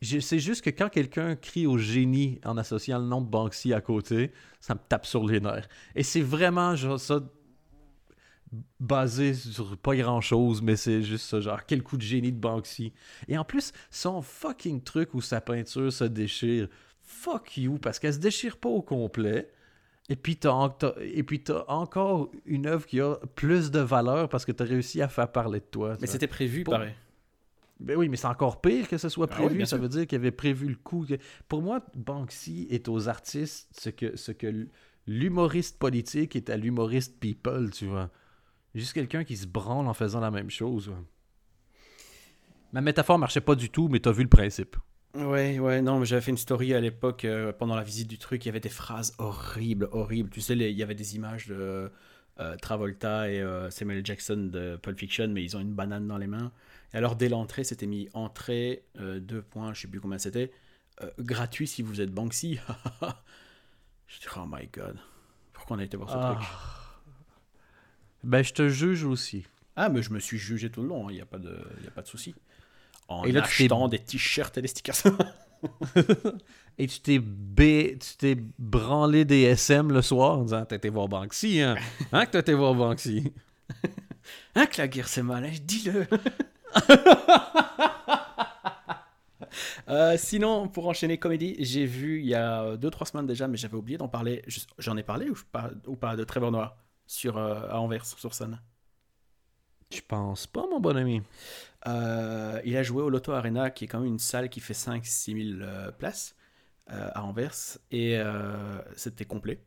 [0.00, 3.80] c'est juste que quand quelqu'un crie au génie en associant le nom de Banksy à
[3.80, 4.30] côté,
[4.60, 5.68] ça me tape sur les nerfs.
[5.96, 7.20] Et c'est vraiment genre ça
[8.80, 12.38] basé sur pas grand chose, mais c'est juste ça, genre quel coup de génie de
[12.38, 12.92] Banksy.
[13.28, 16.68] Et en plus, son fucking truc où sa peinture se déchire,
[17.02, 19.50] fuck you, parce qu'elle se déchire pas au complet.
[20.08, 24.44] Et puis t'as, et puis as encore une œuvre qui a plus de valeur parce
[24.44, 25.96] que t'as réussi à faire parler de toi.
[26.00, 26.94] Mais c'était prévu, pareil.
[27.80, 29.66] Ben oui, mais c'est encore pire que ce soit ah prévu.
[29.66, 31.06] ça veut dire qu'il avait prévu le coup.
[31.48, 34.68] Pour moi, Banksy est aux artistes ce que, ce que
[35.06, 38.10] l'humoriste politique est à l'humoriste people, tu vois.
[38.76, 40.92] Juste quelqu'un qui se branle en faisant la même chose.
[42.72, 44.76] Ma métaphore marchait pas du tout, mais t'as vu le principe.
[45.14, 48.18] Ouais, ouais, non, mais j'avais fait une story à l'époque, euh, pendant la visite du
[48.18, 50.28] truc, il y avait des phrases horribles, horribles.
[50.28, 51.90] Tu sais, il y avait des images de
[52.38, 56.18] euh, Travolta et euh, Samuel Jackson de Pulp Fiction, mais ils ont une banane dans
[56.18, 56.52] les mains.
[56.92, 60.52] Et alors, dès l'entrée, c'était mis entrée, deux points, je sais plus combien c'était,
[61.18, 62.60] gratuit si vous êtes Banksy.
[64.06, 64.98] je dis, oh my god,
[65.54, 66.34] pourquoi on a été voir ce ah.
[66.34, 66.85] truc?
[68.24, 69.46] Ben, je te juge aussi.
[69.76, 71.58] Ah, mais je me suis jugé tout le long, il hein, n'y a pas de,
[71.84, 72.34] y a pas de souci
[73.08, 74.96] en et là, achetant des t-shirts et des stickers.
[76.78, 77.98] et tu t'es b...
[77.98, 81.76] tu t'es branlé des SM le soir en disant T'as été voir Banksy, hein
[82.12, 83.32] Hein que t'as été voir Banksy
[84.54, 85.52] Hein que la guerre c'est mal, hein?
[85.62, 86.06] dis-le
[89.88, 93.76] euh, sinon, pour enchaîner comédie, j'ai vu il y a 2-3 semaines déjà, mais j'avais
[93.76, 94.42] oublié d'en parler.
[94.78, 96.76] J'en ai parlé ou pas, ou pas de Trevor Noir
[97.06, 98.60] sur, euh, à Anvers, sur scène
[99.92, 101.22] Je pense pas, mon bon ami.
[101.86, 104.74] Euh, il a joué au Lotto Arena, qui est quand même une salle qui fait
[104.74, 106.34] 5-6 000 euh, places
[106.88, 107.78] à Anvers.
[107.90, 108.16] Et
[108.94, 109.60] c'était complet.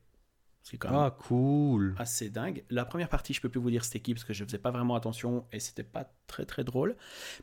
[0.63, 1.95] C'est quand même ah, cool.
[1.97, 2.63] assez dingue.
[2.69, 4.71] La première partie, je peux plus vous dire c'était qui parce que je faisais pas
[4.71, 6.95] vraiment attention et c'était pas très très drôle.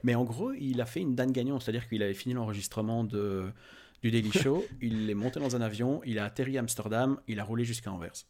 [0.02, 3.52] Mais en gros, il a fait une Dan gagnant, c'est-à-dire qu'il avait fini l'enregistrement de,
[4.02, 7.40] du Daily Show, il est monté dans un avion, il a atterri à Amsterdam, il
[7.40, 8.26] a roulé jusqu'à Anvers.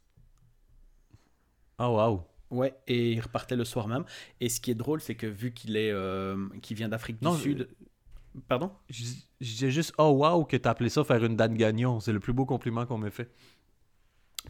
[1.79, 2.23] Oh waouh.
[2.51, 4.05] Ouais, et il repartait le soir même.
[4.41, 6.37] Et ce qui est drôle, c'est que vu qu'il est, euh,
[6.71, 7.69] vient d'Afrique du Sud.
[8.49, 8.71] Pardon?
[9.41, 12.01] J'ai juste oh wow que t'as appelé ça faire une Dan Gagnon.
[12.01, 13.31] C'est le plus beau compliment qu'on m'ait fait.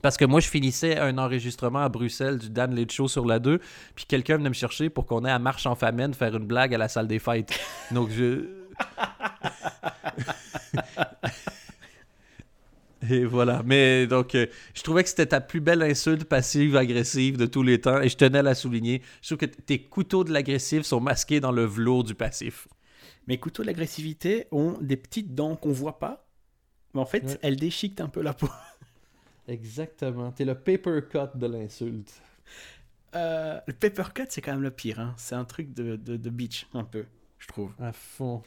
[0.02, 3.38] Parce que moi, je finissais un enregistrement à Bruxelles du Dan Late Show sur la
[3.38, 3.60] 2,
[3.94, 6.74] puis quelqu'un venait me chercher pour qu'on ait à Marche en Famine faire une blague
[6.74, 7.58] à la salle des fêtes.
[7.90, 8.46] Donc je.
[13.10, 13.62] Et voilà.
[13.64, 17.80] Mais donc, euh, je trouvais que c'était ta plus belle insulte passive-agressive de tous les
[17.80, 19.02] temps et je tenais à la souligner.
[19.22, 22.68] Je trouve que tes couteaux de l'agressif sont masqués dans le velours du passif.
[23.26, 26.28] Mes couteaux de l'agressivité ont des petites dents qu'on voit pas,
[26.94, 28.48] mais en fait, elles déchiquent un peu la peau.
[29.48, 30.32] Exactement.
[30.32, 32.22] T'es le paper cut de l'insulte.
[33.14, 35.00] Euh, le paper cut, c'est quand même le pire.
[35.00, 35.14] Hein.
[35.16, 37.04] C'est un truc de, de, de bitch, un peu,
[37.38, 37.72] je trouve.
[37.80, 38.42] À fond.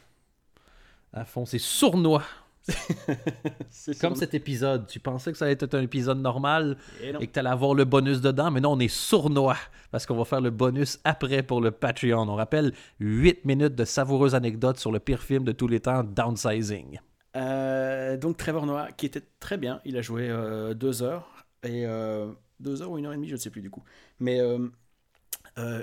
[1.12, 1.44] À fond.
[1.44, 2.24] C'est sournois.
[4.00, 4.86] Comme cet épisode.
[4.86, 7.84] Tu pensais que ça allait être un épisode normal et, que tu allais avoir le
[7.84, 9.56] bonus dedans, mais non, on est sournois
[9.90, 12.28] parce qu'on va faire le bonus après pour le Patreon.
[12.28, 16.04] On rappelle 8 minutes de savoureuses anecdotes sur le pire film de tous les temps,
[16.04, 17.00] Downsizing.
[17.36, 21.46] Euh, donc Trevor Noah, qui était très bien, il a joué 2 euh, deux heures,
[21.62, 23.82] et euh, deux heures ou une heure et demie, je ne sais plus du coup.
[24.18, 24.40] Mais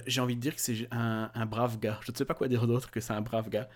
[0.08, 2.00] j'ai envie de dire que c'est un, un, brave gars.
[2.04, 3.70] Je ne sais pas quoi dire d'autre que c'est un brave gars.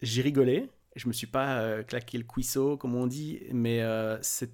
[0.00, 4.18] J'ai rigolé, je me suis pas euh, claqué le cuisseau, comme on dit, mais euh,
[4.22, 4.52] c'est.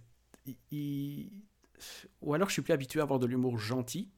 [2.22, 4.10] Ou alors je suis plus habitué à avoir de l'humour gentil.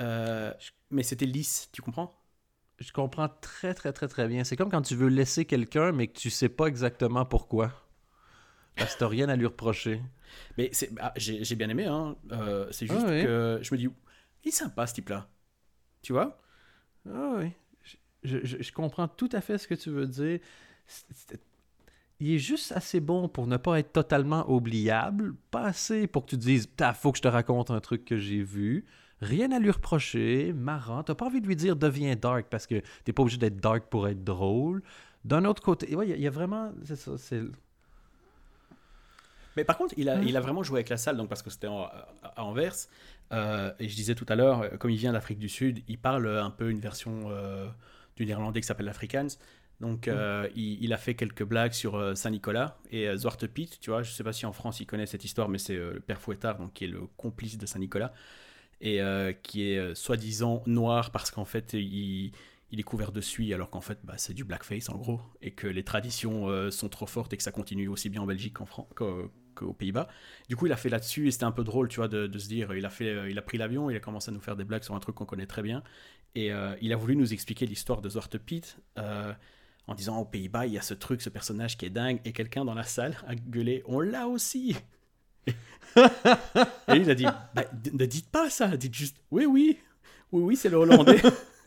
[0.00, 0.52] Euh,
[0.90, 2.16] mais c'était lisse, tu comprends?
[2.78, 4.44] Je comprends très très très très bien.
[4.44, 7.72] C'est comme quand tu veux laisser quelqu'un, mais que tu sais pas exactement pourquoi.
[8.76, 10.00] Parce que t'as rien à lui reprocher.
[10.56, 12.16] Mais c'est, ah, j'ai, bien aimé, hein.
[12.70, 13.88] c'est juste ah que je me dis,
[14.44, 15.28] il est sympa ce type-là.
[16.02, 16.40] Tu vois?
[17.06, 17.52] Ah oui
[18.22, 20.40] je, comprends tout à fait ce que tu veux dire.
[22.20, 26.30] il est juste assez bon pour ne pas être totalement oubliable, pas assez pour que
[26.30, 28.84] tu te dises faut que je te raconte un truc que j'ai vu.
[29.20, 31.02] Rien à lui reprocher, marrant.
[31.02, 33.84] T'as pas envie de lui dire deviens dark parce que t'es pas obligé d'être dark
[33.90, 34.82] pour être drôle.
[35.24, 36.72] D'un autre côté, il y, a vraiment.
[36.84, 37.42] C'est ça, c'est.
[39.56, 41.50] Mais par contre, il a, il a vraiment joué avec la salle, donc parce que
[41.50, 42.74] c'était à Anvers.
[43.32, 46.26] Euh, et je disais tout à l'heure, comme il vient d'Afrique du Sud, il parle
[46.38, 47.30] un peu une version.
[47.30, 47.68] Euh,
[48.16, 49.28] du néerlandais qui s'appelle l'Afrikaans.
[49.80, 50.10] Donc, mm.
[50.14, 54.02] euh, il, a fait quelques blagues sur euh, Saint-Nicolas et euh, Zwarte Piet, tu vois.
[54.02, 56.58] Je sais pas si en France ils connaissent cette histoire, mais c'est le père Fouettard,
[56.58, 58.12] donc qui est le complice de Saint-Nicolas
[58.82, 59.02] et
[59.42, 62.32] qui est soi-disant noir parce qu'en fait il,
[62.70, 65.50] il, est couvert de suie alors qu'en fait bah, c'est du blackface en gros et
[65.50, 68.64] que les traditions sont trop fortes et que ça continue aussi bien en Belgique qu'en
[68.64, 70.08] France qu'aux Pays-Bas.
[70.48, 72.38] Du coup, il a fait là-dessus et c'était un peu drôle, tu vois, de, de,
[72.38, 74.56] se dire, il a fait, il a pris l'avion, il a commencé à nous faire
[74.56, 75.82] des blagues sur un truc qu'on connaît très bien
[76.34, 78.62] et euh, il a voulu nous expliquer l'histoire de Zwarte Piet
[78.98, 79.32] euh,
[79.86, 82.32] en disant aux Pays-Bas, il y a ce truc, ce personnage qui est dingue, et
[82.32, 84.76] quelqu'un dans la salle a gueulé, on l'a aussi.
[85.96, 89.78] et il a dit, bah, ne dites pas ça, dites juste, oui, oui,
[90.30, 91.20] oui, oui, c'est le Hollandais.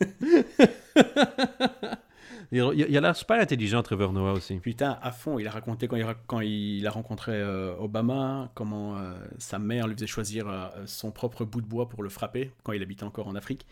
[2.50, 2.62] il,
[2.96, 4.58] a l'air super intelligent, Trevor Noah aussi.
[4.60, 8.96] Putain, à fond, il a raconté quand il, quand il a rencontré euh, Obama, comment
[9.36, 12.80] sa mère lui faisait choisir son propre bout de bois pour le frapper quand il
[12.82, 13.66] habitait encore en Afrique.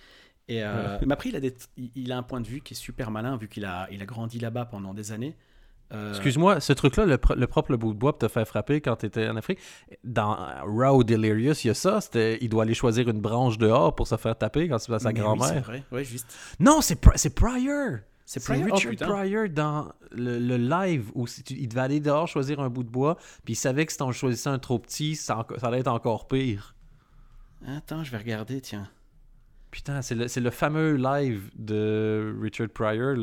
[0.48, 2.76] Et, euh, mais après, il a, des, il a un point de vue qui est
[2.76, 5.36] super malin, vu qu'il a, il a grandi là-bas pendant des années.
[5.92, 9.06] Euh, Excuse-moi, ce truc-là, le, propre bout de bois pour te faire frapper quand tu
[9.06, 9.58] étais en Afrique,
[10.04, 12.00] dans Raw Delirious, il y a ça.
[12.14, 15.12] Il doit aller choisir une branche dehors pour se faire taper quand c'est à sa
[15.12, 15.70] grand-mère.
[15.90, 16.26] ouais, juste.
[16.58, 16.96] Non, c'est
[17.34, 17.98] Pryor.
[18.24, 22.84] C'est Richard oh, Pryor dans le, live où il devait aller dehors choisir un bout
[22.84, 25.80] de bois, puis il savait que si on choisissait un trop petit, ça, ça allait
[25.80, 26.74] être encore pire.
[27.66, 28.88] Attends, je vais regarder, tiens.
[29.72, 33.16] Putain, c'est le, le, fameux live de Richard Pryor.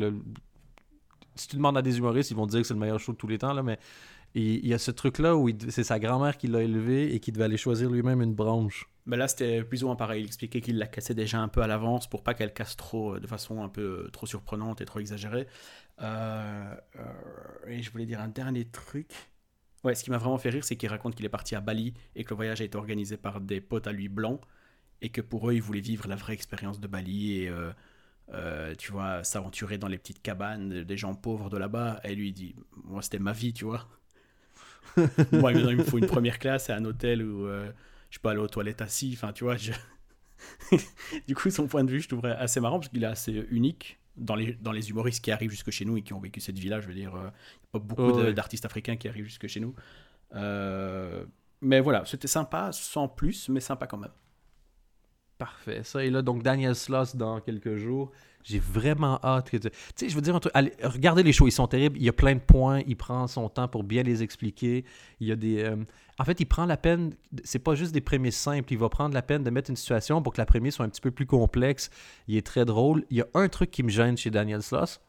[1.36, 3.12] Si tu demandes à des humoristes, ils vont te dire que c'est le meilleur show
[3.12, 3.78] de tous les temps, là, mais
[4.34, 7.44] il, y a ce truc-là où c'est sa grand-mère qui l'a élevé et qui devait
[7.44, 8.90] aller choisir lui-même une branche.
[9.06, 10.22] Mais là, c'était plus ou moins pareil.
[10.22, 13.18] Il expliquait qu'il la cassait déjà un peu à l'avance pour pas qu'elle casse trop,
[13.20, 15.46] de façon un peu trop surprenante et trop exagérée.
[16.02, 17.02] Euh, euh,
[17.68, 19.12] et je voulais dire un dernier truc.
[19.84, 21.94] Ouais, ce qui m'a vraiment fait rire, c'est qu'il raconte qu'il est parti à Bali
[22.16, 24.40] et que le voyage a été organisé par des potes à lui blancs
[25.02, 27.72] et que pour eux, ils voulaient vivre la vraie expérience de Bali et, euh,
[28.32, 32.00] euh, tu vois, s'aventurer dans les petites cabanes des gens pauvres de là-bas.
[32.04, 33.88] Et lui, il dit, moi, c'était ma vie, tu vois.
[35.32, 37.70] moi, maintenant, il me faut une première classe et un hôtel où euh,
[38.10, 39.12] je peux aller aux toilettes assis.
[39.14, 39.56] Enfin, tu vois,
[41.28, 43.98] du coup, son point de vue, je trouverais assez marrant parce qu'il est assez unique
[44.16, 46.58] dans les, dans les humoristes qui arrivent jusque chez nous et qui ont vécu cette
[46.58, 46.80] vie-là.
[46.80, 47.32] Je veux dire, il n'y a
[47.72, 49.74] pas beaucoup d'artistes africains qui arrivent jusque chez nous.
[51.62, 54.12] mais voilà, c'était sympa, sans plus, mais sympa quand même.
[55.40, 55.80] Parfait.
[55.84, 58.10] Ça, et là, donc Daniel Sloss dans quelques jours.
[58.44, 60.52] J'ai vraiment hâte que tu sais, je veux dire un truc.
[60.82, 61.96] Regardez les shows, ils sont terribles.
[61.96, 62.82] Il y a plein de points.
[62.86, 64.84] Il prend son temps pour bien les expliquer.
[65.18, 65.64] Il y a des.
[65.64, 65.76] Euh,
[66.18, 67.14] en fait, il prend la peine.
[67.42, 68.70] C'est pas juste des prémices simples.
[68.70, 70.90] Il va prendre la peine de mettre une situation pour que la prémisse soit un
[70.90, 71.88] petit peu plus complexe.
[72.28, 73.06] Il est très drôle.
[73.08, 75.00] Il y a un truc qui me gêne chez Daniel Sloss.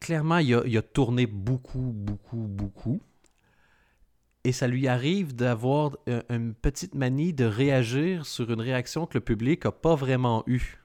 [0.00, 3.00] Clairement, a, il a tourné beaucoup, beaucoup, beaucoup
[4.44, 9.14] et ça lui arrive d'avoir euh, une petite manie de réagir sur une réaction que
[9.14, 10.78] le public n'a pas vraiment eue.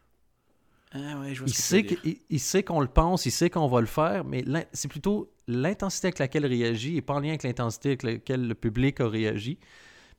[0.91, 1.86] Ah ouais, je il, sait
[2.30, 6.08] il, sait qu'on le pense, il sait qu'on va le faire, mais c'est plutôt l'intensité
[6.08, 9.10] avec laquelle il réagit et pas en lien avec l'intensité avec laquelle le public a
[9.10, 9.58] réagi.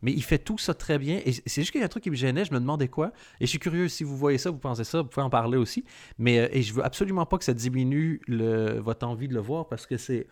[0.03, 1.21] Mais il fait tout ça très bien.
[1.25, 3.13] Et c'est juste qu'il y a un truc qui me gênait, je me demandais quoi.
[3.41, 5.57] Et je suis curieux, si vous voyez ça, vous pensez ça, vous pouvez en parler
[5.57, 5.85] aussi.
[6.19, 9.41] Mais euh, et je veux absolument pas que ça diminue le, votre envie de le
[9.41, 10.27] voir parce que c'est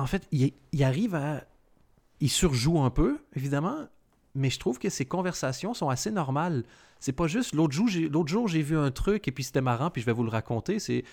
[0.00, 1.44] en fait, il, arrive à.
[2.20, 3.86] Il surjoue un peu, évidemment,
[4.34, 6.64] mais je trouve que ses conversations sont assez normales.
[6.98, 9.60] C'est pas juste l'autre jour, j'ai, l'autre jour, j'ai vu un truc et puis c'était
[9.60, 10.78] marrant, puis je vais vous le raconter.
[10.78, 11.04] C'est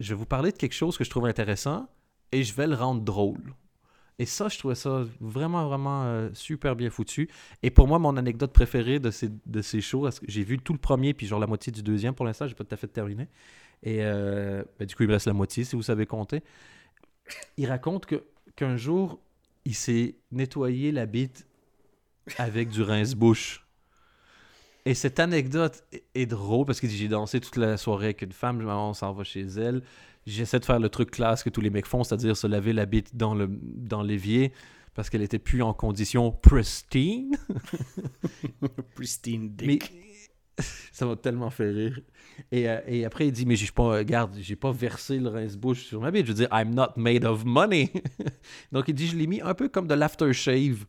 [0.00, 1.88] je vais vous parler de quelque chose que je trouve intéressant
[2.32, 3.54] et je vais le rendre drôle.
[4.18, 7.28] Et ça, je trouvais ça vraiment, vraiment euh, super bien foutu.
[7.62, 10.78] Et pour moi, mon anecdote préférée de ces, de ces shows, j'ai vu tout le
[10.78, 13.28] premier, puis genre la moitié du deuxième pour l'instant, j'ai pas tout à fait terminé.
[13.82, 16.42] Et euh, ben, du coup, il me reste la moitié, si vous savez compter
[17.56, 18.22] il raconte que
[18.56, 19.20] qu'un jour,
[19.64, 21.46] il s'est nettoyé la bite
[22.38, 23.66] avec du rince-bouche.
[24.86, 28.66] Et cette anecdote est drôle parce que j'ai dansé toute la soirée avec une femme,
[28.66, 29.82] on s'en va chez elle.
[30.26, 32.86] J'essaie de faire le truc classe que tous les mecs font, c'est-à-dire se laver la
[32.86, 34.52] bite dans le dans l'évier
[34.94, 37.36] parce qu'elle était plus en condition pristine.
[38.94, 39.92] pristine dick.
[40.92, 42.00] Ça m'a tellement fait rire.
[42.50, 45.84] Et, euh, et, après, il dit Mais j'ai pas, regarde, j'ai pas versé le rince-bouche
[45.84, 46.26] sur ma bite.
[46.26, 47.92] Je veux dire, I'm not made of money.
[48.72, 50.84] Donc, il dit Je l'ai mis un peu comme de l'aftershave.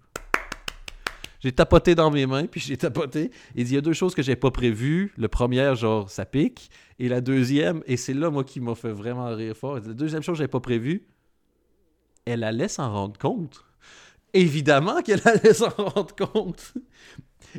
[1.40, 3.32] J'ai tapoté dans mes mains, puis j'ai tapoté.
[3.56, 5.14] Il dit Il y a deux choses que j'ai pas prévues.
[5.18, 6.70] Le premier, genre, ça pique.
[7.00, 9.76] Et la deuxième, et c'est là, moi, qui m'a fait vraiment rire fort.
[9.76, 11.06] La deuxième chose que j'avais pas prévue,
[12.26, 13.64] elle allait s'en rendre compte.
[14.34, 16.74] Évidemment qu'elle allait s'en rendre compte.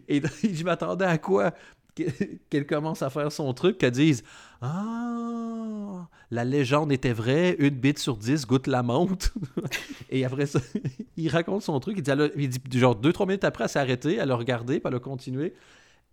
[0.06, 1.52] Et je m'attendais à quoi?
[2.50, 4.24] qu'elle commence à faire son truc, qu'elle dise
[4.60, 9.32] Ah, la légende était vraie, une bite sur dix goûte la monte.
[10.10, 10.60] et après ça,
[11.16, 11.98] il raconte son truc.
[12.36, 14.94] Il dit, genre deux, trois minutes après, elle s'est arrêtée, elle a regardé, puis elle
[14.94, 15.48] a.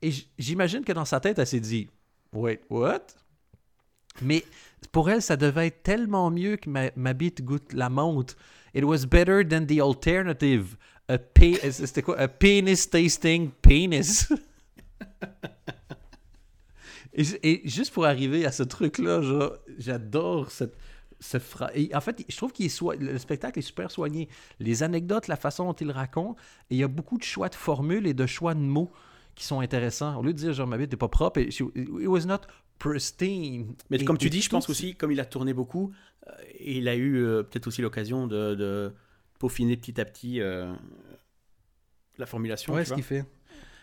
[0.01, 1.89] Et j'imagine que dans sa tête, elle s'est dit
[2.33, 3.07] Wait, what?
[4.21, 4.43] Mais
[4.91, 8.35] pour elle, ça devait être tellement mieux que ma, ma bite goûte la monte.
[8.73, 10.75] It was better than the alternative.
[11.71, 12.19] C'était quoi?
[12.19, 14.27] A penis tasting penis.
[17.15, 19.21] Et, juste pour arriver à ce truc-là,
[19.77, 20.75] j'adore cette,
[21.19, 21.71] cette phrase.
[21.93, 24.29] En fait, je trouve qu'il le spectacle est super soigné.
[24.59, 26.37] Les anecdotes, la façon dont il raconte,
[26.69, 28.91] et il y a beaucoup de choix de formules et de choix de mots
[29.35, 30.17] qui sont intéressants.
[30.17, 31.61] Au lieu de dire genre ma bite n'est pas propre, it
[32.07, 32.41] was not
[32.79, 33.75] pristine.
[33.89, 35.93] Mais comme tu dis, je pense aussi, comme il a tourné beaucoup,
[36.27, 38.93] euh, il a eu euh, peut-être aussi l'occasion de,
[39.39, 40.73] peaufiner petit à petit euh,
[42.17, 42.73] la formulation.
[42.73, 43.25] Ouais, ce qu'il fait.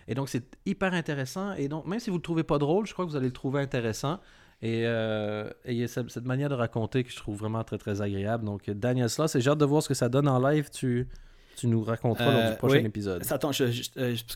[0.08, 1.52] Et donc, c'est hyper intéressant.
[1.54, 3.26] Et donc, même si vous ne le trouvez pas drôle, je crois que vous allez
[3.26, 4.20] le trouver intéressant.
[4.60, 8.00] Et, euh, il y a cette, manière de raconter que je trouve vraiment très, très
[8.00, 8.44] agréable.
[8.44, 10.70] Donc, Daniel Sloss, et j'ai hâte de voir ce que ça donne en live.
[10.70, 11.08] Tu,
[11.56, 13.22] Tu nous raconteras lors du prochain épisode.
[13.30, 13.58] Attends, parce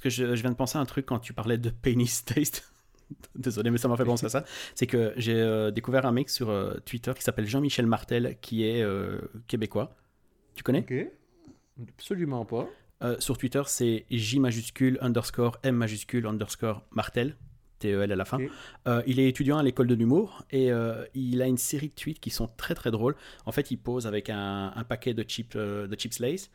[0.00, 2.72] que je, viens de penser à un truc quand tu parlais de Penny's Taste.
[3.36, 4.44] Désolé, mais ça m'a fait penser à ça.
[4.74, 6.52] C'est que j'ai découvert un mec sur
[6.84, 8.84] Twitter qui s'appelle Jean-Michel Martel, qui est
[9.46, 9.94] québécois.
[10.56, 10.80] Tu connais?
[10.80, 11.08] Ok.
[11.96, 12.68] Absolument pas.
[13.18, 17.36] Sur Twitter, c'est J majuscule underscore M majuscule underscore Martel.
[17.78, 18.38] TEL à la fin.
[18.86, 21.94] Euh, il est étudiant à l'école de l'humour et euh, il a une série de
[21.94, 23.16] tweets qui sont très très drôles.
[23.44, 26.50] En fait, il pose avec un, paquet de, chips euh, de chips Lays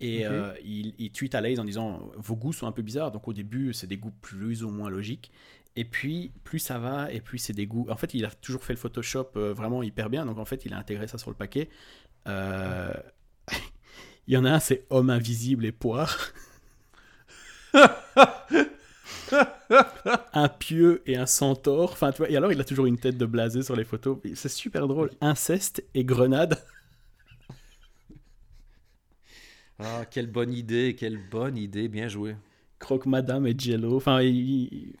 [0.00, 0.24] et
[0.64, 3.12] il, il, tweet à Lays en disant vos goûts sont un peu bizarres.
[3.12, 5.30] Donc au début, c'est des goûts plus ou moins logiques.
[5.76, 7.86] Et puis, plus ça va, et plus c'est des goûts.
[7.90, 10.26] En fait, il a toujours fait le Photoshop vraiment hyper bien.
[10.26, 11.68] Donc en fait, il a intégré ça sur le paquet.
[14.26, 16.32] Il y en a un, c'est homme invisible et poire.
[20.32, 21.92] un pieu et un centaure.
[21.92, 24.18] Enfin, tu vois, et alors il a toujours une tête de blasé sur les photos.
[24.34, 25.10] C'est super drôle.
[25.20, 26.58] Inceste et grenade.
[29.78, 32.36] Ah, quelle bonne idée, quelle bonne idée, bien joué.
[32.78, 33.96] Croque Madame et Jello.
[33.96, 34.94] Enfin, il...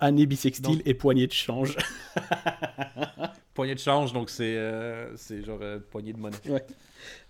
[0.00, 1.76] année bisextile et poignée de change.
[3.56, 6.36] poignée de change, donc c'est euh, c'est genre euh, poignée de monnaie.
[6.48, 6.64] Ouais.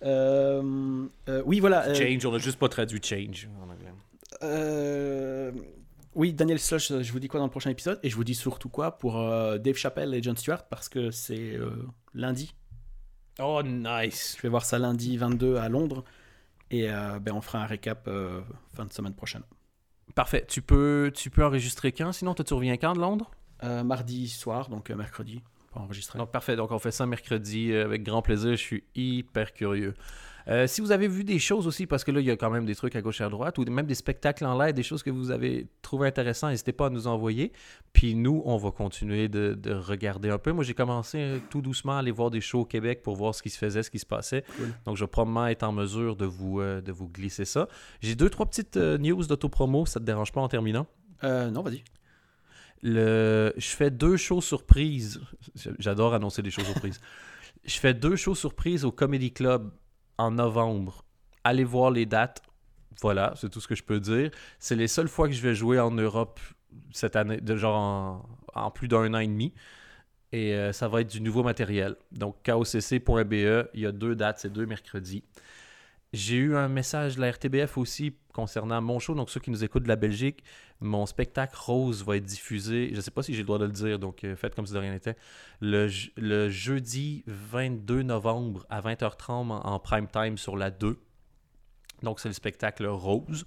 [0.02, 1.08] Euh,
[1.46, 1.94] oui, voilà.
[1.94, 3.92] Change, on a juste pas traduit change en anglais.
[4.42, 5.52] Euh,
[6.14, 8.34] oui, Daniel Slush, je vous dis quoi dans le prochain épisode Et je vous dis
[8.34, 11.70] surtout quoi pour euh, Dave Chappelle et John Stewart parce que c'est euh,
[12.14, 12.54] lundi.
[13.38, 16.04] Oh, nice Je vais voir ça lundi 22 à Londres
[16.70, 18.08] et euh, ben, on fera un récap
[18.74, 19.42] fin de semaine prochaine.
[20.14, 20.46] Parfait.
[20.48, 22.12] Tu peux, tu peux enregistrer quand?
[22.12, 23.30] Sinon, toi, tu reviens quand de Londres?
[23.62, 25.42] Mardi soir, donc mercredi,
[26.18, 26.56] Donc, parfait.
[26.56, 28.52] Donc, on fait ça mercredi avec grand plaisir.
[28.52, 29.94] Je suis hyper curieux.
[30.48, 32.50] Euh, si vous avez vu des choses aussi, parce que là, il y a quand
[32.50, 34.84] même des trucs à gauche et à droite, ou même des spectacles en live, des
[34.84, 37.52] choses que vous avez trouvé intéressantes, n'hésitez pas à nous envoyer.
[37.92, 40.52] Puis nous, on va continuer de, regarder un peu.
[40.52, 43.34] Moi, j'ai commencé euh, tout doucement à aller voir des shows au Québec pour voir
[43.34, 44.44] ce qui se faisait, ce qui se passait.
[44.84, 47.68] Donc, je vais probablement être en mesure de vous, euh, de vous glisser ça.
[48.00, 50.86] J'ai deux, trois petites news d'autopromo, ça te dérange pas en terminant?
[51.22, 51.82] non, vas-y.
[52.88, 53.52] Le...
[53.56, 55.20] Je fais deux shows surprises.
[55.80, 57.00] J'adore annoncer des shows surprises.
[57.64, 59.72] je fais deux shows surprises au Comedy Club
[60.18, 61.04] en novembre.
[61.42, 62.42] Allez voir les dates.
[63.02, 64.30] Voilà, c'est tout ce que je peux dire.
[64.60, 66.38] C'est les seules fois que je vais jouer en Europe
[66.92, 68.24] cette année, de genre
[68.54, 69.52] en, plus d'un an et demi.
[70.30, 71.96] Et euh, ça va être du nouveau matériel.
[72.12, 75.24] Donc, KOCC.be, il y a deux dates, c'est deux mercredis.
[76.16, 79.14] J'ai eu un message de la RTBF aussi concernant mon show.
[79.14, 80.42] Donc, ceux qui nous écoutent de la Belgique,
[80.80, 82.88] mon spectacle Rose va être diffusé.
[82.92, 84.64] Je ne sais pas si j'ai le droit de le dire, donc euh, faites comme
[84.64, 85.16] si de rien n'était.
[85.60, 85.88] Le,
[86.48, 90.98] jeudi 22 novembre à 20h30 en, prime time sur la 2.
[92.02, 93.44] Donc, c'est le spectacle Rose.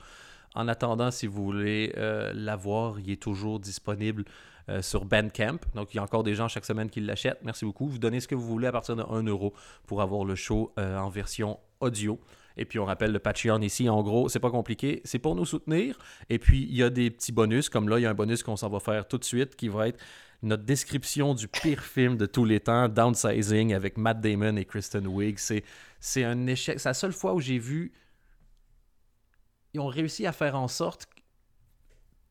[0.54, 4.26] En attendant, si vous voulez euh, l'avoir, il est toujours disponible
[4.70, 5.58] euh, sur Bandcamp.
[5.74, 7.42] Donc, il y a encore des gens chaque semaine qui l'achètent.
[7.44, 7.88] Merci beaucoup.
[7.88, 9.56] Vous donnez ce que vous voulez à partir de 1 euro
[9.88, 12.20] pour avoir le show en version audio.
[12.58, 15.46] Et puis on rappelle le Patreon ici, en gros, c'est pas compliqué, c'est pour nous
[15.46, 15.98] soutenir.
[16.30, 18.44] Et puis il y a des petits bonus, comme là, il y a un bonus
[18.44, 20.00] qu'on s'en va faire tout de suite qui va être
[20.42, 25.08] notre description du pire film de tous les temps, Downsizing, avec Matt Damon et Kristen
[25.08, 25.38] Wiig.
[25.38, 26.80] C'est un échec.
[26.80, 27.92] C'est la seule fois où j'ai vu.
[29.74, 31.08] Ils ont réussi à faire en sorte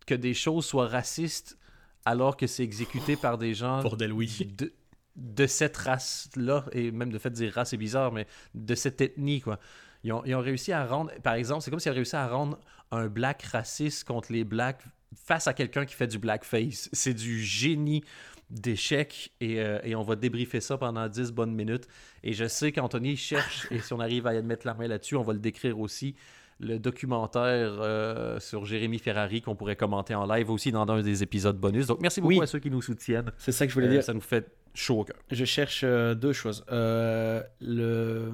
[0.06, 1.58] que des choses soient racistes
[2.04, 3.82] alors que c'est exécuté par des gens.
[3.82, 4.50] Bordel, oui.
[4.56, 4.72] De,
[5.14, 9.00] de cette race-là, et même de fait de dire race est bizarre, mais de cette
[9.00, 9.58] ethnie, quoi.
[10.05, 12.59] Ils ont, réussi à rendre, par exemple, c'est comme s'ils avaient réussi à rendre
[12.90, 14.82] un black raciste contre les blacks
[15.14, 16.88] face à quelqu'un qui fait du blackface.
[16.92, 18.05] C'est du génie
[18.51, 21.86] d'échec et, euh, et, on va débriefer ça pendant 10 bonnes minutes.
[22.22, 25.22] Et je sais qu'Anthony cherche, et si on arrive à mettre la main là-dessus, on
[25.22, 26.14] va le décrire aussi.
[26.61, 31.22] Le documentaire euh, sur Jérémy Ferrari qu'on pourrait commenter en live aussi dans un des
[31.22, 31.86] épisodes bonus.
[31.86, 33.30] Donc merci beaucoup à ceux qui nous soutiennent.
[33.38, 34.03] C'est ça que je voulais euh, dire.
[34.03, 35.16] Ça nous fait chaud au cœur.
[35.30, 36.64] Je cherche deux choses.
[36.68, 38.32] le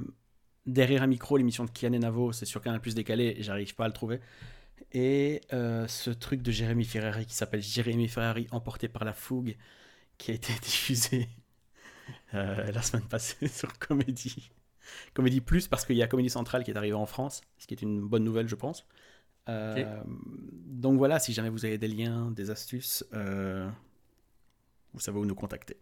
[0.67, 3.85] derrière un micro, l'émission de Kian et Navo, c'est sur Canal Plus décalé, j'arrive pas
[3.85, 4.21] à le trouver.
[4.93, 9.57] Et euh, ce truc de Jérémy Ferrari qui s'appelle Jérémy Ferrari emporté par la fougue,
[10.19, 11.29] qui a été diffusé
[12.35, 14.51] euh, la semaine passée sur Comédie.
[15.15, 17.75] Comédie Plus, parce qu'il y a Comédie Centrale qui est arrivé en France, ce qui
[17.75, 18.87] est une bonne nouvelle, je pense.
[19.49, 25.35] Euh, donc voilà, si jamais vous avez des liens, des astuces, vous savez où nous
[25.35, 25.79] contacter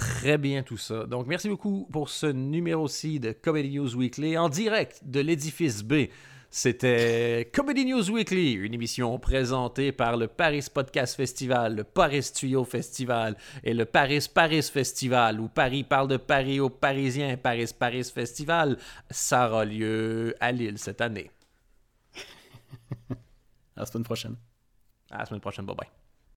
[0.00, 1.04] très bien tout ça.
[1.04, 6.06] Donc, merci beaucoup pour ce numéro-ci de Comedy News Weekly en direct de l'édifice B.
[6.48, 12.64] C'était Comedy News Weekly, une émission présentée par le Paris Podcast Festival, le Paris Studio
[12.64, 17.36] Festival et le Paris Paris Festival, où Paris parle de Paris aux Parisiens.
[17.36, 18.78] Paris Paris Festival,
[19.10, 21.30] ça aura lieu à Lille cette année.
[23.10, 23.14] à
[23.76, 24.36] la semaine prochaine.
[25.10, 25.99] À la semaine prochaine, bye bye.